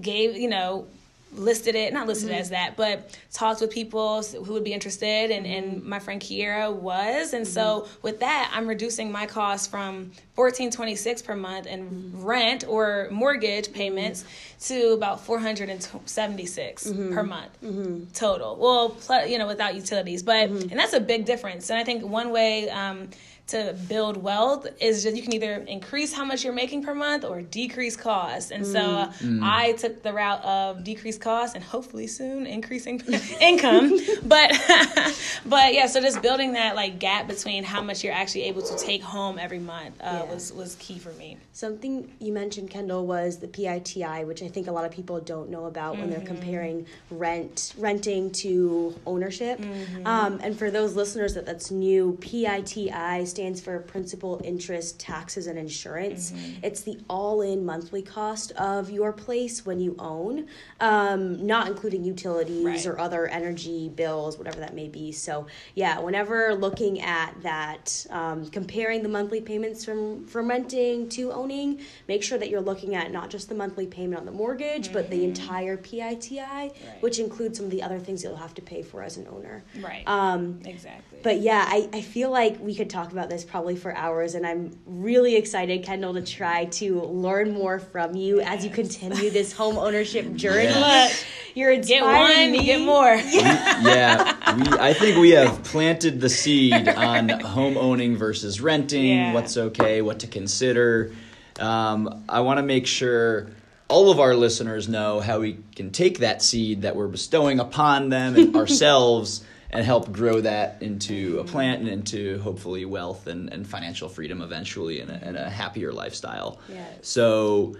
gave 0.00 0.36
you 0.36 0.48
know 0.48 0.86
listed 1.34 1.74
it, 1.74 1.92
not 1.92 2.06
listed 2.06 2.30
mm-hmm. 2.30 2.40
as 2.40 2.50
that, 2.50 2.76
but 2.76 3.18
talked 3.32 3.60
with 3.60 3.70
people 3.70 4.22
who 4.22 4.52
would 4.52 4.64
be 4.64 4.72
interested, 4.72 5.30
and, 5.30 5.44
mm-hmm. 5.44 5.74
and 5.74 5.84
my 5.84 5.98
friend 5.98 6.20
Kiera 6.20 6.72
was, 6.72 7.32
and 7.32 7.44
mm-hmm. 7.44 7.52
so 7.52 7.88
with 8.02 8.20
that, 8.20 8.50
I'm 8.54 8.66
reducing 8.66 9.12
my 9.12 9.26
cost 9.26 9.70
from 9.70 10.12
fourteen 10.34 10.70
twenty 10.70 10.94
six 10.94 11.22
per 11.22 11.34
month 11.34 11.66
in 11.66 11.84
mm-hmm. 11.84 12.24
rent 12.24 12.64
or 12.68 13.08
mortgage 13.10 13.72
payments 13.72 14.22
mm-hmm. 14.22 14.74
to 14.74 14.92
about 14.94 15.20
four 15.24 15.38
hundred 15.38 15.68
and 15.70 15.86
seventy 16.06 16.46
six 16.46 16.86
mm-hmm. 16.86 17.12
per 17.14 17.22
month 17.22 18.12
total. 18.14 18.56
Well, 18.56 18.90
plus, 18.90 19.28
you 19.28 19.38
know, 19.38 19.46
without 19.46 19.74
utilities, 19.74 20.22
but 20.22 20.48
and 20.48 20.78
that's 20.78 20.92
a 20.92 21.00
big 21.00 21.24
difference. 21.24 21.70
And 21.70 21.78
I 21.78 21.84
think 21.84 22.04
one 22.04 22.30
way. 22.30 22.70
Um, 22.70 23.10
to 23.46 23.76
build 23.88 24.16
wealth 24.16 24.66
is 24.80 25.02
just 25.02 25.16
you 25.16 25.22
can 25.22 25.34
either 25.34 25.56
increase 25.68 26.14
how 26.14 26.24
much 26.24 26.44
you're 26.44 26.52
making 26.54 26.82
per 26.82 26.94
month 26.94 27.24
or 27.24 27.42
decrease 27.42 27.94
costs. 27.94 28.50
And 28.50 28.66
so 28.66 28.80
mm. 28.80 29.40
I 29.42 29.72
took 29.72 30.02
the 30.02 30.14
route 30.14 30.42
of 30.42 30.82
decrease 30.82 31.18
costs 31.18 31.54
and 31.54 31.62
hopefully 31.62 32.06
soon 32.06 32.46
increasing 32.46 33.02
income. 33.40 33.98
but 34.24 34.50
but 35.46 35.74
yeah, 35.74 35.86
so 35.86 36.00
just 36.00 36.22
building 36.22 36.54
that 36.54 36.74
like 36.74 36.98
gap 36.98 37.28
between 37.28 37.64
how 37.64 37.82
much 37.82 38.02
you're 38.02 38.14
actually 38.14 38.44
able 38.44 38.62
to 38.62 38.78
take 38.78 39.02
home 39.02 39.38
every 39.38 39.58
month 39.58 40.00
uh, 40.00 40.22
yeah. 40.24 40.32
was 40.32 40.50
was 40.52 40.76
key 40.76 40.98
for 40.98 41.12
me. 41.12 41.36
Something 41.52 42.10
you 42.20 42.32
mentioned, 42.32 42.70
Kendall, 42.70 43.06
was 43.06 43.38
the 43.38 43.48
PITI, 43.48 44.24
which 44.24 44.42
I 44.42 44.48
think 44.48 44.68
a 44.68 44.72
lot 44.72 44.86
of 44.86 44.90
people 44.90 45.20
don't 45.20 45.50
know 45.50 45.66
about 45.66 45.92
mm-hmm. 45.92 46.00
when 46.00 46.10
they're 46.10 46.20
mm-hmm. 46.20 46.28
comparing 46.28 46.86
rent 47.10 47.74
renting 47.76 48.30
to 48.32 48.98
ownership. 49.04 49.58
Mm-hmm. 49.58 50.06
Um, 50.06 50.40
and 50.42 50.58
for 50.58 50.70
those 50.70 50.96
listeners 50.96 51.34
that 51.34 51.44
that's 51.44 51.70
new, 51.70 52.16
PITI 52.22 53.26
stands 53.34 53.60
for 53.60 53.80
principal, 53.80 54.40
interest, 54.44 55.00
taxes, 55.00 55.48
and 55.48 55.58
insurance. 55.58 56.30
Mm-hmm. 56.30 56.64
It's 56.64 56.82
the 56.82 56.98
all 57.10 57.42
in 57.42 57.64
monthly 57.64 58.00
cost 58.00 58.52
of 58.52 58.90
your 58.90 59.12
place 59.12 59.66
when 59.66 59.80
you 59.80 59.96
own, 59.98 60.46
um, 60.80 61.44
not 61.44 61.66
including 61.66 62.04
utilities 62.04 62.64
right. 62.64 62.86
or 62.86 62.98
other 63.00 63.26
energy 63.26 63.88
bills, 63.88 64.38
whatever 64.38 64.60
that 64.60 64.74
may 64.74 64.88
be. 64.88 65.10
So, 65.10 65.46
yeah, 65.74 65.98
whenever 65.98 66.54
looking 66.54 67.00
at 67.00 67.34
that, 67.42 68.06
um, 68.10 68.46
comparing 68.50 69.02
the 69.02 69.08
monthly 69.08 69.40
payments 69.40 69.84
from, 69.84 70.24
from 70.26 70.48
renting 70.48 71.08
to 71.10 71.32
owning, 71.32 71.80
make 72.06 72.22
sure 72.22 72.38
that 72.38 72.50
you're 72.50 72.60
looking 72.60 72.94
at 72.94 73.10
not 73.10 73.30
just 73.30 73.48
the 73.48 73.54
monthly 73.56 73.86
payment 73.86 74.20
on 74.20 74.26
the 74.26 74.32
mortgage, 74.32 74.84
mm-hmm. 74.84 74.94
but 74.94 75.10
the 75.10 75.16
mm-hmm. 75.16 75.24
entire 75.30 75.76
PITI, 75.76 76.38
right. 76.38 76.72
which 77.00 77.18
includes 77.18 77.58
some 77.58 77.66
of 77.66 77.72
the 77.72 77.82
other 77.82 77.98
things 77.98 78.22
you'll 78.22 78.36
have 78.36 78.54
to 78.54 78.62
pay 78.62 78.82
for 78.82 79.02
as 79.02 79.16
an 79.16 79.26
owner. 79.28 79.64
Right. 79.80 80.04
Um, 80.06 80.60
exactly. 80.64 81.18
But 81.22 81.40
yeah, 81.40 81.64
I, 81.66 81.88
I 81.92 82.00
feel 82.00 82.30
like 82.30 82.60
we 82.60 82.74
could 82.74 82.90
talk 82.90 83.10
about 83.10 83.23
about 83.24 83.30
this 83.34 83.44
probably 83.44 83.74
for 83.74 83.94
hours, 83.96 84.34
and 84.34 84.46
I'm 84.46 84.78
really 84.84 85.36
excited, 85.36 85.82
Kendall, 85.82 86.14
to 86.14 86.22
try 86.22 86.66
to 86.66 87.00
learn 87.02 87.52
more 87.52 87.78
from 87.78 88.14
you 88.14 88.38
yes. 88.38 88.58
as 88.58 88.64
you 88.64 88.70
continue 88.70 89.30
this 89.30 89.52
home 89.60 89.78
ownership 89.78 90.34
journey. 90.34 90.64
Yeah. 90.64 91.10
You're 91.54 91.72
inspiring 91.72 92.26
get 92.26 92.38
one, 92.38 92.52
me. 92.52 92.64
get 92.64 92.80
more. 92.80 93.14
Yeah, 93.34 93.82
we, 93.82 93.90
yeah 93.90 94.54
we, 94.56 94.78
I 94.78 94.92
think 94.92 95.18
we 95.18 95.30
have 95.30 95.62
planted 95.64 96.20
the 96.20 96.28
seed 96.28 96.88
on 96.88 97.28
home 97.28 97.76
owning 97.76 98.16
versus 98.16 98.60
renting, 98.60 99.18
yeah. 99.18 99.32
what's 99.32 99.56
okay, 99.56 100.02
what 100.02 100.20
to 100.20 100.26
consider. 100.26 101.12
Um, 101.58 102.24
I 102.28 102.40
want 102.40 102.58
to 102.58 102.62
make 102.62 102.86
sure 102.86 103.48
all 103.88 104.10
of 104.10 104.20
our 104.20 104.34
listeners 104.34 104.88
know 104.88 105.20
how 105.20 105.40
we 105.40 105.58
can 105.76 105.90
take 105.90 106.18
that 106.18 106.42
seed 106.42 106.82
that 106.82 106.96
we're 106.96 107.08
bestowing 107.08 107.60
upon 107.60 108.08
them 108.08 108.34
and 108.36 108.56
ourselves 108.56 109.44
and 109.74 109.84
help 109.84 110.12
grow 110.12 110.40
that 110.40 110.80
into 110.80 111.40
a 111.40 111.44
plant 111.44 111.80
and 111.80 111.88
into 111.88 112.38
hopefully 112.38 112.84
wealth 112.84 113.26
and, 113.26 113.52
and 113.52 113.66
financial 113.66 114.08
freedom 114.08 114.40
eventually 114.40 115.00
and 115.00 115.10
a, 115.10 115.14
and 115.14 115.36
a 115.36 115.50
happier 115.50 115.92
lifestyle. 115.92 116.60
Yes. 116.68 116.98
So, 117.02 117.76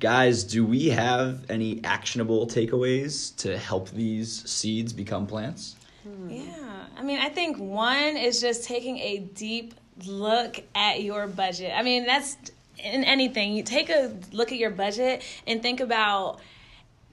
guys, 0.00 0.42
do 0.42 0.66
we 0.66 0.88
have 0.88 1.48
any 1.48 1.82
actionable 1.84 2.48
takeaways 2.48 3.34
to 3.36 3.56
help 3.56 3.90
these 3.90 4.48
seeds 4.50 4.92
become 4.92 5.28
plants? 5.28 5.76
Hmm. 6.02 6.28
Yeah. 6.28 6.86
I 6.96 7.02
mean, 7.02 7.20
I 7.20 7.28
think 7.28 7.58
one 7.58 8.16
is 8.16 8.40
just 8.40 8.64
taking 8.64 8.98
a 8.98 9.18
deep 9.18 9.74
look 10.04 10.60
at 10.74 11.02
your 11.02 11.28
budget. 11.28 11.72
I 11.74 11.82
mean, 11.82 12.06
that's 12.06 12.36
in 12.78 13.04
anything. 13.04 13.52
You 13.52 13.62
take 13.62 13.88
a 13.88 14.14
look 14.32 14.50
at 14.50 14.58
your 14.58 14.70
budget 14.70 15.22
and 15.46 15.62
think 15.62 15.78
about 15.80 16.40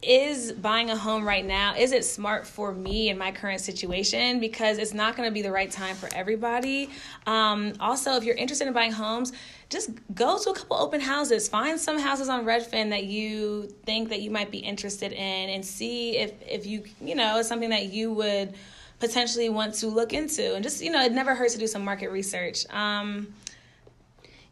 is 0.03 0.51
buying 0.51 0.89
a 0.89 0.95
home 0.95 1.27
right 1.27 1.45
now 1.45 1.75
is 1.75 1.91
it 1.91 2.05
smart 2.05 2.45
for 2.45 2.73
me 2.73 3.09
in 3.09 3.17
my 3.17 3.31
current 3.31 3.61
situation? 3.61 4.39
Because 4.39 4.77
it's 4.77 4.93
not 4.93 5.15
going 5.15 5.27
to 5.27 5.33
be 5.33 5.41
the 5.41 5.51
right 5.51 5.71
time 5.71 5.95
for 5.95 6.09
everybody. 6.13 6.89
Um, 7.25 7.73
also 7.79 8.15
if 8.15 8.23
you're 8.23 8.35
interested 8.35 8.67
in 8.67 8.73
buying 8.73 8.91
homes 8.91 9.33
just 9.69 9.89
go 10.13 10.37
to 10.37 10.51
a 10.51 10.53
couple 10.53 10.77
open 10.77 11.01
houses. 11.01 11.47
Find 11.47 11.79
some 11.79 11.97
houses 11.97 12.29
on 12.29 12.45
redfin 12.45 12.91
that 12.91 13.05
you 13.05 13.73
think 13.85 14.09
that 14.09 14.21
you 14.21 14.29
might 14.29 14.51
be 14.51 14.59
interested 14.59 15.11
in 15.11 15.49
and 15.49 15.65
see 15.65 16.17
if 16.17 16.33
if 16.47 16.67
you 16.67 16.83
you 17.01 17.15
know 17.15 17.39
it's 17.39 17.49
something 17.49 17.71
that 17.71 17.91
you 17.91 18.13
would 18.13 18.53
potentially 18.99 19.49
want 19.49 19.73
to 19.75 19.87
look 19.87 20.13
into. 20.13 20.53
And 20.53 20.63
just 20.63 20.83
you 20.83 20.91
know 20.91 21.01
it 21.03 21.11
never 21.11 21.33
hurts 21.33 21.53
to 21.53 21.59
do 21.59 21.65
some 21.65 21.83
market 21.83 22.11
research. 22.11 22.69
Um, 22.69 23.33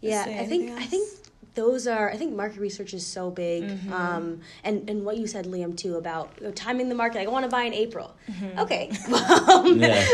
yeah 0.02 0.26
i 0.40 0.46
think 0.46 0.72
i 0.72 0.84
think 0.84 1.08
those 1.54 1.86
are 1.86 2.10
i 2.10 2.16
think 2.16 2.34
market 2.34 2.60
research 2.60 2.94
is 2.94 3.06
so 3.06 3.30
big 3.30 3.64
mm-hmm. 3.64 3.94
um, 3.94 4.40
and 4.64 4.90
and 4.90 5.04
what 5.04 5.18
you 5.18 5.28
said 5.28 5.46
liam 5.46 5.76
too 5.76 5.96
about 5.96 6.32
timing 6.56 6.88
the 6.88 6.96
market 6.96 7.20
like, 7.20 7.28
i 7.28 7.32
want 7.32 7.44
to 7.44 7.50
buy 7.50 7.64
in 7.64 7.74
april 7.74 8.16
mm-hmm. 8.30 8.60
okay 8.60 8.90
um, 9.52 9.80
yeah. 9.82 10.06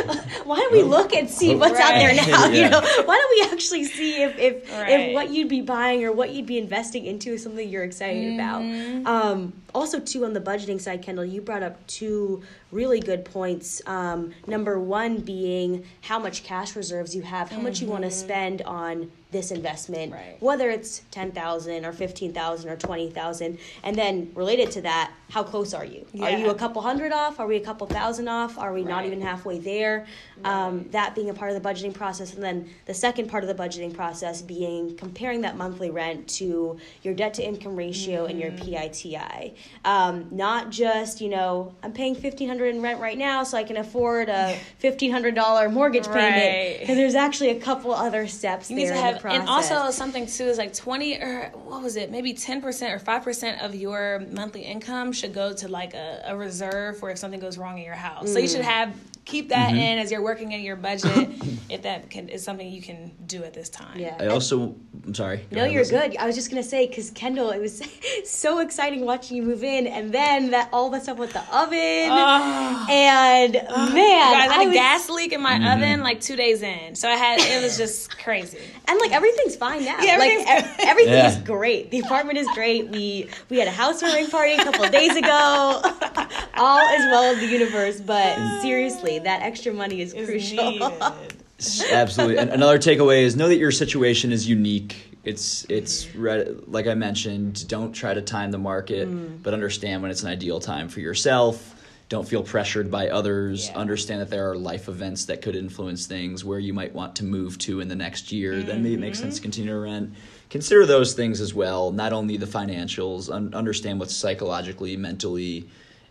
why 0.44 0.56
don't 0.56 0.74
we 0.74 0.82
look 0.82 1.14
and 1.14 1.30
see 1.30 1.56
what's 1.56 1.74
right. 1.74 1.84
out 1.84 2.00
there 2.00 2.16
now 2.28 2.46
yeah. 2.48 2.64
you 2.64 2.70
know 2.70 2.82
why 3.06 3.16
don't 3.16 3.50
we 3.50 3.54
actually 3.54 3.84
see 3.84 4.24
if 4.24 4.38
if, 4.38 4.72
right. 4.72 4.90
if 4.90 5.14
what 5.14 5.30
you'd 5.30 5.50
be 5.50 5.62
buying 5.62 6.04
or 6.04 6.12
what 6.12 6.32
you'd 6.32 6.48
be 6.48 6.58
investing 6.58 7.06
into 7.06 7.34
is 7.34 7.44
something 7.44 7.68
you're 7.68 7.84
excited 7.84 8.24
mm-hmm. 8.24 9.02
about 9.02 9.08
um, 9.08 9.54
also 9.76 10.00
too 10.00 10.26
on 10.26 10.34
the 10.34 10.42
budgeting 10.42 10.82
side 10.82 11.04
kendall 11.04 11.26
you 11.26 11.42
brought 11.42 11.64
up 11.64 11.86
two 11.88 12.42
really 12.72 13.00
good 13.00 13.26
points. 13.26 13.82
Um, 13.86 14.34
number 14.46 14.80
one 14.80 15.20
being 15.20 15.86
how 16.02 16.20
much 16.20 16.44
cash 16.44 16.76
reserves 16.76 17.16
you 17.16 17.22
have, 17.22 17.50
how 17.50 17.58
mm-hmm. 17.58 17.66
much 17.66 17.82
you 17.82 17.88
want 17.88 18.04
to 18.04 18.10
mm-hmm. 18.10 18.20
spend 18.20 18.62
on 18.64 19.12
this 19.38 19.52
investment, 19.52 20.12
right. 20.12 20.36
whether 20.40 20.70
it's 20.70 21.04
ten 21.12 21.32
thousand 21.32 21.86
or 21.86 21.94
fifteen 21.94 22.34
thousand 22.34 22.70
or 22.70 22.76
twenty 22.76 23.10
thousand, 23.10 23.60
and 23.84 23.96
then 23.96 24.32
related 24.34 24.72
to 24.72 24.82
that, 24.82 25.12
how 25.30 25.44
close 25.44 25.74
are 25.74 25.86
you? 25.86 26.06
Yeah. 26.12 26.26
Are 26.26 26.38
you 26.38 26.50
a 26.50 26.56
couple 26.56 26.82
hundred 26.82 27.12
off? 27.12 27.40
Are 27.40 27.48
we 27.48 27.58
a 27.58 27.62
couple 27.62 27.86
thousand 27.88 28.28
off? 28.28 28.58
Are 28.58 28.74
we 28.74 28.82
right. 28.82 28.90
not 28.90 29.06
even 29.06 29.22
halfway 29.22 29.60
there? 29.60 30.08
Right. 30.38 30.52
Um, 30.52 30.88
that 30.92 31.16
being 31.16 31.30
a 31.30 31.34
part 31.34 31.52
of 31.52 31.62
the 31.62 31.70
budgeting 31.70 31.94
process, 31.94 32.34
and 32.34 32.44
then 32.44 32.70
the 32.86 32.94
second 32.94 33.30
part 33.30 33.44
of 33.44 33.48
the 33.48 33.64
budgeting 33.64 33.94
process 33.94 34.42
being 34.42 34.96
comparing 34.98 35.42
that 35.42 35.56
monthly 35.56 35.92
rent 35.92 36.28
to 36.30 36.78
your 37.04 37.14
debt 37.14 37.36
to 37.36 37.46
income 37.46 37.76
ratio 37.76 38.22
mm-hmm. 38.22 38.32
and 38.32 38.40
your 38.40 38.52
mm-hmm. 38.52 38.74
PITI. 38.74 39.56
Um, 39.86 40.28
not 40.32 40.72
just 40.72 41.22
you 41.22 41.30
know 41.30 41.76
I'm 41.84 41.94
paying 41.94 42.16
fifteen 42.16 42.48
hundred 42.48 42.74
in 42.76 42.82
rent 42.82 43.00
right 43.00 43.18
now, 43.18 43.44
so 43.44 43.58
I 43.58 43.64
can 43.64 43.78
afford 43.78 44.30
a 44.30 44.58
fifteen 44.80 45.12
hundred 45.12 45.36
dollar 45.36 45.70
mortgage 45.70 46.08
payment. 46.08 46.80
Because 46.80 46.96
there's 46.96 47.16
actually 47.16 47.50
a 47.50 47.60
couple 47.60 47.94
other 47.94 48.28
steps 48.28 48.70
you 48.70 48.78
there 48.78 48.96
in 48.96 49.14
the 49.14 49.20
process. 49.36 49.72
And 49.72 49.78
also 49.78 49.92
something 49.92 50.26
too 50.28 50.46
is 50.46 50.58
like 50.58 50.74
twenty 50.74 51.16
or 51.16 51.52
what 51.54 51.82
was 51.82 51.96
it? 51.96 52.12
Maybe 52.12 52.34
ten 52.34 52.62
percent 52.62 52.94
or 52.94 53.00
five 53.00 53.24
percent 53.24 53.62
of 53.62 53.76
your 53.76 54.26
monthly 54.32 54.62
income 54.62 55.12
should 55.12 55.34
go 55.34 55.54
to 55.54 55.68
like 55.68 55.94
a, 55.94 56.24
a 56.26 56.36
reserve 56.36 56.98
for 56.98 57.10
if 57.10 57.18
something 57.18 57.40
goes 57.40 57.58
wrong 57.58 57.78
in 57.78 57.84
your 57.84 57.96
house. 57.96 58.30
Mm. 58.30 58.34
So 58.34 58.40
you 58.40 58.48
should 58.48 58.62
mm. 58.62 58.66
have 58.66 58.96
keep 59.28 59.50
that 59.50 59.70
mm-hmm. 59.70 59.78
in 59.78 60.00
as 60.00 60.10
you're 60.10 60.22
working 60.22 60.54
in 60.54 60.62
your 60.62 60.78
budget 60.78 61.30
if 61.70 61.82
that 61.82 62.10
can, 62.10 62.30
is 62.30 62.44
something 62.44 62.68
you 62.68 62.82
can 62.82 63.12
do 63.26 63.44
at 63.44 63.54
this 63.54 63.70
time. 63.70 64.00
Yeah. 64.00 64.16
I 64.20 64.28
also 64.28 64.76
I'm 65.06 65.14
sorry. 65.14 65.46
no, 65.52 65.66
you're 65.66 65.86
good. 65.86 66.18
I 66.18 66.26
was 66.26 66.36
just 66.36 66.50
gonna 66.50 66.64
say 66.64 66.88
because 66.88 67.12
Kendall, 67.12 67.52
it 67.52 67.60
was 67.60 67.82
so 68.26 68.60
exciting 68.60 69.06
watching 69.06 69.38
you 69.38 69.44
move 69.44 69.64
in, 69.64 69.88
and 69.88 70.14
then 70.14 70.52
that 70.52 70.70
all 70.74 70.90
the 70.90 71.00
stuff 71.00 71.18
with 71.18 71.34
the 71.34 71.40
oven, 71.56 72.10
oh. 72.12 72.88
and 72.90 73.54
man, 73.54 74.34
I 74.36 74.48
had 74.52 74.64
a 74.64 74.68
was, 74.68 74.74
gas 74.74 75.10
leak 75.10 75.32
in 75.32 75.42
my 75.42 75.54
mm-hmm. 75.54 75.82
oven 75.82 76.04
like 76.04 76.20
two 76.20 76.36
days 76.36 76.62
in, 76.62 76.96
so 76.96 77.10
I 77.10 77.16
had 77.16 77.40
it 77.40 77.64
was 77.64 77.78
just 77.78 78.18
crazy. 78.24 78.60
And 78.86 79.00
like 79.00 79.12
everything's 79.12 79.56
fine 79.56 79.86
now. 79.86 79.98
Yeah, 80.02 80.14
everything's 80.14 80.46
like 80.46 80.86
everything 80.86 81.14
yeah. 81.14 81.30
is 81.30 81.38
great. 81.38 81.92
The 81.92 82.00
apartment 82.00 82.38
is 82.38 82.48
great. 82.54 82.90
We 82.90 83.30
we 83.50 83.60
had 83.60 83.68
a 83.68 83.72
housewarming 83.72 84.30
party 84.30 84.54
a 84.54 84.64
couple 84.64 84.88
days 84.90 85.16
ago. 85.16 85.28
all 86.58 86.80
is 86.80 87.06
well 87.12 87.34
in 87.34 87.40
the 87.40 87.48
universe, 87.48 88.02
but 88.02 88.62
seriously, 88.62 89.17
that 89.20 89.42
extra 89.42 89.74
money 89.74 90.02
is, 90.02 90.14
is 90.14 90.28
crucial. 90.28 90.98
Absolutely. 91.92 92.38
And 92.38 92.52
another 92.52 92.78
takeaway 92.78 93.24
is 93.24 93.36
know 93.36 93.48
that 93.48 93.58
your 93.58 93.72
situation 93.72 94.32
is 94.32 94.48
unique. 94.48 95.18
It's 95.24 95.66
it's 95.70 96.08
like 96.16 96.88
I 96.88 96.94
mentioned. 96.94 97.68
Don't 97.68 97.92
try 97.92 98.14
to 98.14 98.22
time 98.22 98.52
the 98.52 98.58
market, 98.58 99.10
mm. 99.10 99.42
but 99.42 99.54
understand 99.54 100.02
when 100.02 100.12
it's 100.12 100.24
an 100.24 100.30
ideal 100.30 100.60
time 100.60 100.88
for 100.88 101.00
yourself. 101.00 101.74
Don't 102.10 102.28
feel 102.28 102.42
pressured 102.42 102.90
by 102.90 103.10
others. 103.10 103.68
Yeah. 103.68 103.80
Understand 103.80 104.22
that 104.22 104.30
there 104.30 104.50
are 104.50 104.56
life 104.56 104.88
events 104.88 105.26
that 105.26 105.42
could 105.42 105.58
influence 105.58 106.06
things 106.06 106.46
where 106.46 106.60
you 106.60 106.74
might 106.74 106.94
want 106.94 107.18
to 107.18 107.26
move 107.26 107.58
to 107.60 107.82
in 107.82 107.90
the 107.90 107.96
next 107.96 108.32
year. 108.32 108.54
Mm-hmm. 108.54 108.68
Then 108.68 108.84
maybe 108.84 108.96
it 108.96 109.00
makes 109.02 109.20
sense 109.20 109.36
to 109.36 109.42
continue 109.42 109.72
to 109.72 109.80
rent. 109.80 110.14
Consider 110.50 110.86
those 110.86 111.14
things 111.14 111.42
as 111.42 111.54
well. 111.54 111.92
Not 111.92 112.14
only 112.14 112.38
the 112.38 112.46
financials. 112.46 113.30
Un- 113.34 113.54
understand 113.54 114.00
what's 114.00 114.16
psychologically, 114.16 114.96
mentally 114.96 115.68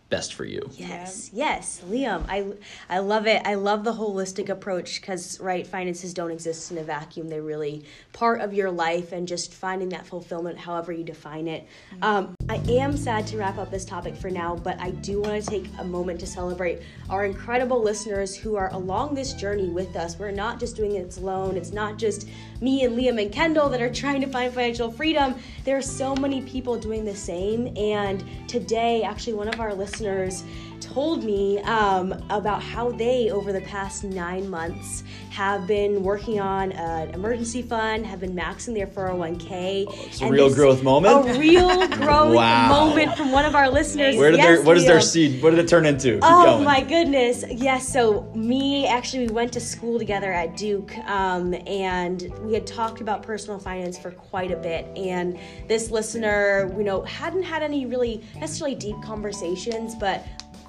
best 0.09 0.35
for 0.35 0.45
you. 0.45 0.69
Yes, 0.73 1.31
yes, 1.33 1.83
Liam, 1.89 2.25
I 2.29 2.53
I 2.89 2.99
love 2.99 3.27
it. 3.27 3.43
I 3.45 3.55
love 3.55 3.85
the 3.85 3.93
holistic 3.93 4.49
approach 4.49 5.01
because 5.01 5.41
right, 5.41 5.67
finances 5.67 6.15
don't 6.15 6.31
exist 6.31 6.71
in 6.71 6.79
a 6.79 6.85
vacuum. 6.85 7.29
They're 7.29 7.43
really 7.43 7.85
part 8.13 8.41
of 8.41 8.55
your 8.55 8.71
life, 8.71 9.13
and 9.13 9.27
just 9.27 9.53
finding 9.53 9.89
that 9.91 10.07
fulfillment, 10.07 10.59
however 10.59 10.93
you 10.93 11.05
define 11.05 11.49
it. 11.49 11.67
Mm-hmm. 11.93 12.05
Um, 12.05 12.36
I 12.57 12.71
am 12.71 12.97
sad 12.97 13.27
to 13.27 13.37
wrap 13.37 13.59
up 13.59 13.71
this 13.71 13.85
topic 13.85 14.17
for 14.17 14.31
now, 14.31 14.57
but 14.57 14.81
I 14.81 14.91
do 14.91 15.21
want 15.21 15.45
to 15.45 15.51
take 15.51 15.69
a 15.79 15.85
moment 15.85 16.19
to 16.21 16.27
celebrate 16.27 16.81
our 17.11 17.27
incredible 17.27 17.83
listeners 17.83 18.35
who 18.35 18.57
are 18.57 18.73
along 18.73 19.15
this 19.15 19.35
journey 19.35 19.69
with 19.69 19.95
us. 19.95 20.19
We're 20.19 20.31
not 20.31 20.59
just 20.59 20.75
doing 20.75 20.93
it 20.93 21.15
alone. 21.19 21.59
It's 21.59 21.75
not 21.75 21.99
just 21.99 22.27
me 22.63 22.85
and 22.85 22.97
Liam 22.97 23.21
and 23.21 23.31
Kendall 23.31 23.69
that 23.69 23.83
are 23.83 23.93
trying 23.93 24.23
to 24.23 24.27
find 24.27 24.55
financial 24.55 24.91
freedom. 24.91 25.35
There 25.65 25.77
are 25.77 25.83
so 25.83 26.17
many 26.17 26.41
people 26.43 26.79
doing 26.79 27.05
the 27.05 27.15
same, 27.15 27.77
and 27.77 28.25
today, 28.49 29.03
actually, 29.03 29.35
one 29.35 29.49
of 29.49 29.61
our 29.61 29.75
listeners 29.75 30.43
told 30.81 31.25
me 31.25 31.59
um, 31.61 32.13
about 32.31 32.63
how 32.63 32.91
they, 32.91 33.31
over 33.31 33.53
the 33.53 33.61
past 33.63 34.05
nine 34.05 34.49
months, 34.49 35.05
have 35.31 35.67
been 35.67 36.03
working 36.03 36.41
on 36.41 36.73
an 36.73 37.11
emergency 37.11 37.61
fund, 37.61 38.07
have 38.07 38.21
been 38.21 38.35
maxing 38.35 38.73
their 38.73 38.87
401k. 38.87 39.85
Oh, 39.87 39.95
it's 40.07 40.23
a 40.23 40.31
real 40.31 40.53
growth 40.53 40.83
moment. 40.83 41.29
A 41.29 41.39
real 41.39 41.87
growth 41.89 42.35
wow. 42.35 42.69
moment 42.69 43.17
from 43.17 43.33
one 43.33 43.45
of 43.45 43.55
our 43.55 43.69
listeners. 43.69 44.17
Where 44.17 44.31
did 44.31 44.39
yes, 44.39 44.47
their, 44.47 44.63
what 44.65 44.79
is 44.79 44.87
their 44.87 45.03
seed? 45.03 45.43
What 45.43 45.51
did 45.51 45.59
it 45.59 45.69
turn 45.69 45.85
into? 45.85 46.15
Keep 46.15 46.21
oh 46.23 46.45
going. 46.45 46.65
my 46.65 46.81
goodness! 46.83 47.45
Yes. 47.51 47.87
So 47.93 48.23
me, 48.35 48.87
actually, 48.87 49.27
we 49.27 49.35
went 49.35 49.53
to 49.53 49.61
school 49.61 49.99
together 49.99 50.33
at 50.33 50.57
Duke, 50.57 50.97
um, 51.01 51.55
and 51.67 52.33
we 52.41 52.55
had 52.55 52.67
talked 52.67 53.03
about 53.03 53.23
personal 53.23 53.59
finance 53.59 53.99
for 53.99 54.13
quite 54.13 54.51
a 54.51 54.57
bit. 54.57 54.87
And 54.97 55.39
this 55.69 55.91
listener, 55.91 56.73
you 56.79 56.85
know, 56.85 57.03
hadn't 57.03 57.43
had 57.43 57.63
any 57.63 57.85
really 57.85 58.25
necessarily 58.37 58.75
deep 58.75 58.97
conversations, 59.03 59.95
but 59.95 60.25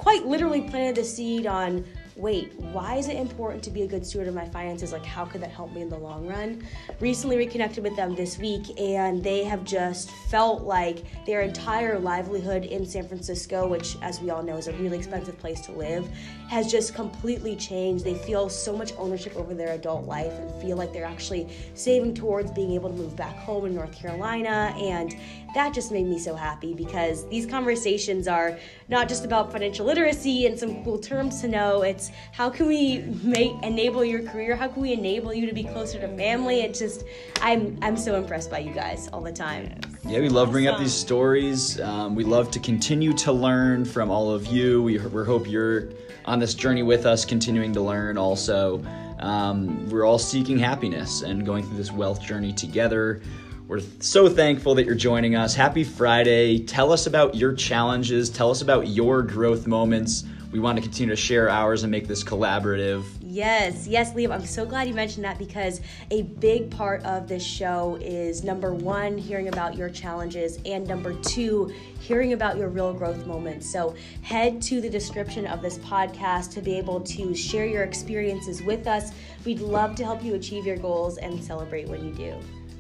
quite 0.08 0.26
literally 0.26 0.62
planted 0.62 0.96
the 0.96 1.04
seed 1.04 1.46
on 1.46 1.84
wait, 2.18 2.52
why 2.60 2.96
is 2.96 3.08
it 3.08 3.16
important 3.16 3.64
to 3.64 3.70
be 3.70 3.84
a 3.84 3.88
good 3.88 4.06
steward 4.06 4.28
of 4.28 4.34
my 4.34 4.48
finances? 4.50 4.92
Like, 4.92 5.06
how 5.06 5.24
could 5.24 5.42
that 5.42 5.52
help 5.52 5.72
me 5.74 5.82
in 5.82 5.90
the 5.90 5.98
long 5.98 6.26
run? 6.26 6.64
Recently 7.00 7.38
reconnected 7.38 7.84
with 7.84 7.96
them 7.96 8.16
this 8.16 8.40
week, 8.40 8.80
and 8.80 9.24
they 9.24 9.44
have 9.44 9.64
just 9.64 10.10
felt 10.30 10.64
like 10.64 11.04
their 11.26 11.42
entire 11.42 12.00
livelihood 12.00 12.66
in 12.66 12.86
San 12.86 13.08
Francisco, 13.08 13.68
which, 13.68 13.98
as 14.02 14.20
we 14.20 14.32
all 14.32 14.42
know, 14.42 14.58
is 14.58 14.68
a 14.68 14.74
really 14.74 14.98
expensive 14.98 15.38
place 15.38 15.62
to 15.62 15.72
live, 15.74 16.10
has 16.50 16.72
just 16.72 16.96
completely 16.96 17.56
changed. 17.56 18.04
They 18.04 18.16
feel 18.16 18.50
so 18.50 18.76
much 18.76 18.94
ownership 18.98 19.36
over 19.36 19.54
their 19.54 19.74
adult 19.74 20.06
life 20.06 20.34
and 20.34 20.62
feel 20.62 20.76
like 20.76 20.94
they're 20.94 21.06
actually 21.06 21.48
saving 21.76 22.16
towards 22.16 22.50
being 22.52 22.72
able 22.72 22.90
to 22.90 22.96
move 22.96 23.16
back 23.16 23.36
home 23.36 23.66
in 23.66 23.76
North 23.76 23.92
Carolina. 23.92 24.74
And 24.80 25.16
that 25.58 25.74
just 25.74 25.92
made 25.92 26.06
me 26.06 26.20
so 26.20 26.36
happy 26.36 26.76
because 26.76 27.28
these 27.30 27.48
conversations 27.48 28.28
are 28.28 28.60
not 28.90 29.10
just 29.10 29.26
about 29.26 29.52
financial 29.52 29.88
literacy 29.88 30.46
and 30.46 30.58
some 30.58 30.84
cool 30.84 31.00
terms 31.00 31.42
to 31.42 31.48
know. 31.48 31.82
It's 31.82 32.12
how 32.32 32.48
can 32.48 32.68
we 32.68 33.00
make 33.24 33.52
enable 33.64 34.06
your 34.06 34.22
career? 34.22 34.56
How 34.56 34.68
can 34.68 34.84
we 34.84 34.94
enable 34.94 35.34
you 35.34 35.48
to 35.48 35.54
be 35.54 35.64
closer 35.64 36.00
to 36.00 36.16
family? 36.16 36.62
It's 36.62 36.78
just 36.78 37.06
I'm 37.42 37.76
I'm 37.82 37.98
so 37.98 38.16
impressed 38.18 38.52
by 38.52 38.60
you 38.60 38.72
guys 38.72 39.10
all 39.12 39.22
the 39.22 39.32
time. 39.32 39.80
Yeah, 40.06 40.20
we 40.20 40.30
love 40.30 40.52
bringing 40.52 40.70
up 40.70 40.80
these 40.80 40.94
stories. 40.94 41.82
Um, 41.82 42.14
we 42.14 42.24
love 42.24 42.52
to 42.52 42.60
continue 42.60 43.14
to 43.14 43.32
learn 43.32 43.84
from 43.84 44.12
all 44.12 44.30
of 44.30 44.46
you. 44.46 44.84
We, 44.84 45.00
we 45.00 45.26
hope 45.26 45.50
you're 45.50 45.90
on 46.26 46.38
this 46.38 46.54
journey 46.54 46.84
with 46.84 47.08
us, 47.08 47.26
continuing 47.26 47.74
to 47.74 47.82
learn 47.82 48.20
also. 48.20 48.86
Um, 49.20 49.90
we're 49.90 50.06
all 50.06 50.20
seeking 50.20 50.60
happiness 50.60 51.24
and 51.24 51.44
going 51.44 51.64
through 51.64 51.78
this 51.78 51.92
wealth 51.92 52.22
journey 52.22 52.54
together. 52.54 53.24
We're 53.68 53.82
so 54.00 54.30
thankful 54.30 54.76
that 54.76 54.86
you're 54.86 54.96
joining 54.96 55.36
us. 55.36 55.54
Happy 55.54 55.84
Friday. 55.84 56.60
Tell 56.60 56.94
us 56.94 57.06
about 57.06 57.36
your 57.36 57.52
challenges. 57.52 58.30
Tell 58.30 58.50
us 58.50 58.62
about 58.62 58.88
your 58.88 59.22
growth 59.22 59.68
moments. 59.68 60.24
We 60.54 60.60
want 60.60 60.78
to 60.78 60.82
continue 60.82 61.14
to 61.14 61.22
share 61.22 61.50
ours 61.50 61.84
and 61.84 61.92
make 61.92 62.08
this 62.08 62.24
collaborative. 62.24 63.04
Yes, 63.20 63.86
yes, 63.86 64.14
Liam. 64.14 64.32
I'm 64.32 64.46
so 64.46 64.66
glad 64.66 64.88
you 64.88 64.94
mentioned 64.94 65.26
that 65.26 65.38
because 65.38 65.82
a 66.12 66.22
big 66.22 66.72
part 66.72 67.04
of 67.04 67.28
this 67.28 67.44
show 67.44 67.98
is 68.00 68.42
number 68.42 68.74
one, 68.74 69.18
hearing 69.18 69.50
about 69.50 69.76
your 69.76 69.90
challenges, 69.90 70.60
and 70.66 70.88
number 70.88 71.14
two, 71.16 71.70
hearing 72.00 72.32
about 72.32 72.56
your 72.56 72.70
real 72.70 72.94
growth 72.94 73.26
moments. 73.26 73.70
So 73.70 73.96
head 74.22 74.62
to 74.62 74.80
the 74.80 74.90
description 74.90 75.46
of 75.46 75.62
this 75.62 75.78
podcast 75.80 76.52
to 76.54 76.62
be 76.62 76.78
able 76.78 77.02
to 77.02 77.36
share 77.36 77.66
your 77.66 77.84
experiences 77.84 78.64
with 78.64 78.88
us. 78.88 79.12
We'd 79.44 79.60
love 79.60 79.96
to 79.96 80.06
help 80.06 80.24
you 80.24 80.36
achieve 80.36 80.66
your 80.66 80.78
goals 80.78 81.18
and 81.18 81.44
celebrate 81.44 81.90
when 81.90 82.06
you 82.06 82.14
do. 82.14 82.40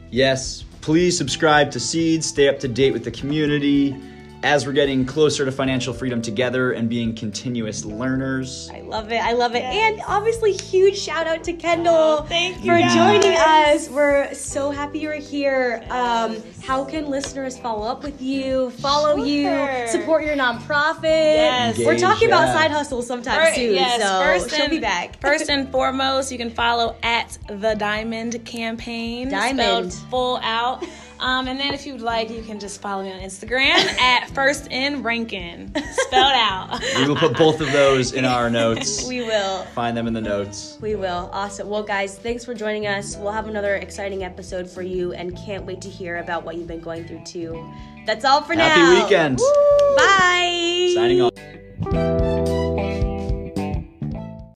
Yes, 0.10 0.64
please 0.88 1.18
subscribe 1.18 1.70
to 1.70 1.82
Seeds, 1.82 2.28
stay 2.28 2.48
up 2.48 2.62
to 2.62 2.68
date 2.70 2.94
with 2.94 3.04
the 3.04 3.12
community, 3.12 3.94
as 4.48 4.66
we're 4.66 4.72
getting 4.72 5.06
closer 5.06 5.44
to 5.44 5.52
financial 5.52 5.94
freedom 5.94 6.22
together 6.22 6.72
and 6.72 6.88
being 6.90 7.14
continuous 7.14 7.84
learners. 7.84 8.70
I 8.74 8.80
love 8.80 9.12
it. 9.12 9.18
I 9.22 9.34
love 9.34 9.56
it. 9.56 9.64
And 9.64 10.02
obviously, 10.08 10.54
huge 10.54 10.98
shout 10.98 11.28
out 11.28 11.44
to 11.44 11.54
Kendall 11.54 11.94
Oh, 11.94 12.26
thank 12.30 12.64
you, 12.64 12.72
for 12.72 12.80
guys. 12.80 12.94
joining 12.96 13.38
us. 13.38 13.90
We're 13.90 14.34
so 14.34 14.72
happy 14.72 15.00
you're 15.00 15.16
here. 15.16 15.84
Um, 15.90 16.38
how 16.64 16.86
can 16.86 17.10
listeners 17.10 17.58
follow 17.58 17.86
up 17.88 18.04
with 18.04 18.22
you, 18.22 18.70
follow 18.72 19.18
you, 19.18 19.50
support 19.90 20.24
your 20.24 20.38
nonprofit? 20.38 21.04
Yes. 21.04 21.78
We're 21.78 21.92
Engage, 21.92 22.00
talking 22.02 22.28
about 22.30 22.48
side 22.54 22.72
hustles 22.72 23.06
sometime 23.06 23.42
First- 23.48 23.56
soon. 23.56 23.74
yes, 23.74 24.02
so 24.02 24.22
first 24.24 24.50
she'll 24.56 24.62
and, 24.64 24.72
be 24.72 24.80
back. 24.80 25.18
first 25.22 25.50
and 25.50 25.70
foremost, 25.70 26.32
you 26.32 26.38
can 26.38 26.52
follow 26.52 26.96
at 27.04 27.38
the 27.50 27.76
Diamond 27.76 28.46
Campaign, 28.46 29.28
Diamond. 29.30 29.92
spelled 29.92 30.10
full 30.10 30.38
out. 30.42 30.86
Um, 31.20 31.48
and 31.48 31.60
then 31.60 31.74
if 31.74 31.86
you'd 31.86 32.02
like, 32.02 32.30
you 32.30 32.42
can 32.42 32.60
just 32.60 32.82
follow 32.82 33.04
me 33.04 33.12
on 33.12 33.20
Instagram 33.20 33.76
at 34.00 34.30
First 34.32 34.72
in 34.72 35.04
Rankin, 35.04 35.74
spelled 35.76 36.34
out. 36.36 36.80
We 36.98 37.08
will 37.08 37.16
put 37.16 37.38
both 37.38 37.62
of 37.62 37.72
those 37.72 38.14
in 38.14 38.26
our 38.26 38.50
notes. 38.50 39.08
we 39.08 39.22
will. 39.22 39.64
Find 39.76 39.96
them 39.96 40.08
in 40.08 40.14
the 40.14 40.22
notes. 40.22 40.78
We 40.82 40.96
will. 40.96 41.30
Awesome. 41.34 41.70
Well, 41.70 41.84
guys, 41.84 42.18
thanks 42.18 42.46
for 42.46 42.54
joining 42.54 42.88
us. 42.88 43.16
We'll 43.18 43.32
have 43.32 43.48
another 43.48 43.76
exciting 43.76 44.24
episode 44.24 44.70
for 44.70 44.82
you 44.82 45.14
and 45.14 45.38
can't 45.38 45.66
wait 45.66 45.82
to 45.82 45.90
hear 45.90 46.18
about 46.18 46.44
what 46.44 46.56
you've 46.56 46.68
been 46.68 46.82
going 46.82 47.08
through, 47.08 47.24
too. 47.26 47.72
That's 48.06 48.24
all 48.24 48.42
for 48.42 48.54
Happy 48.54 48.80
now. 48.80 48.96
Happy 48.96 49.04
weekend. 49.04 49.38
Bye. 49.98 50.92
Signing 50.94 51.22
off. 51.22 52.37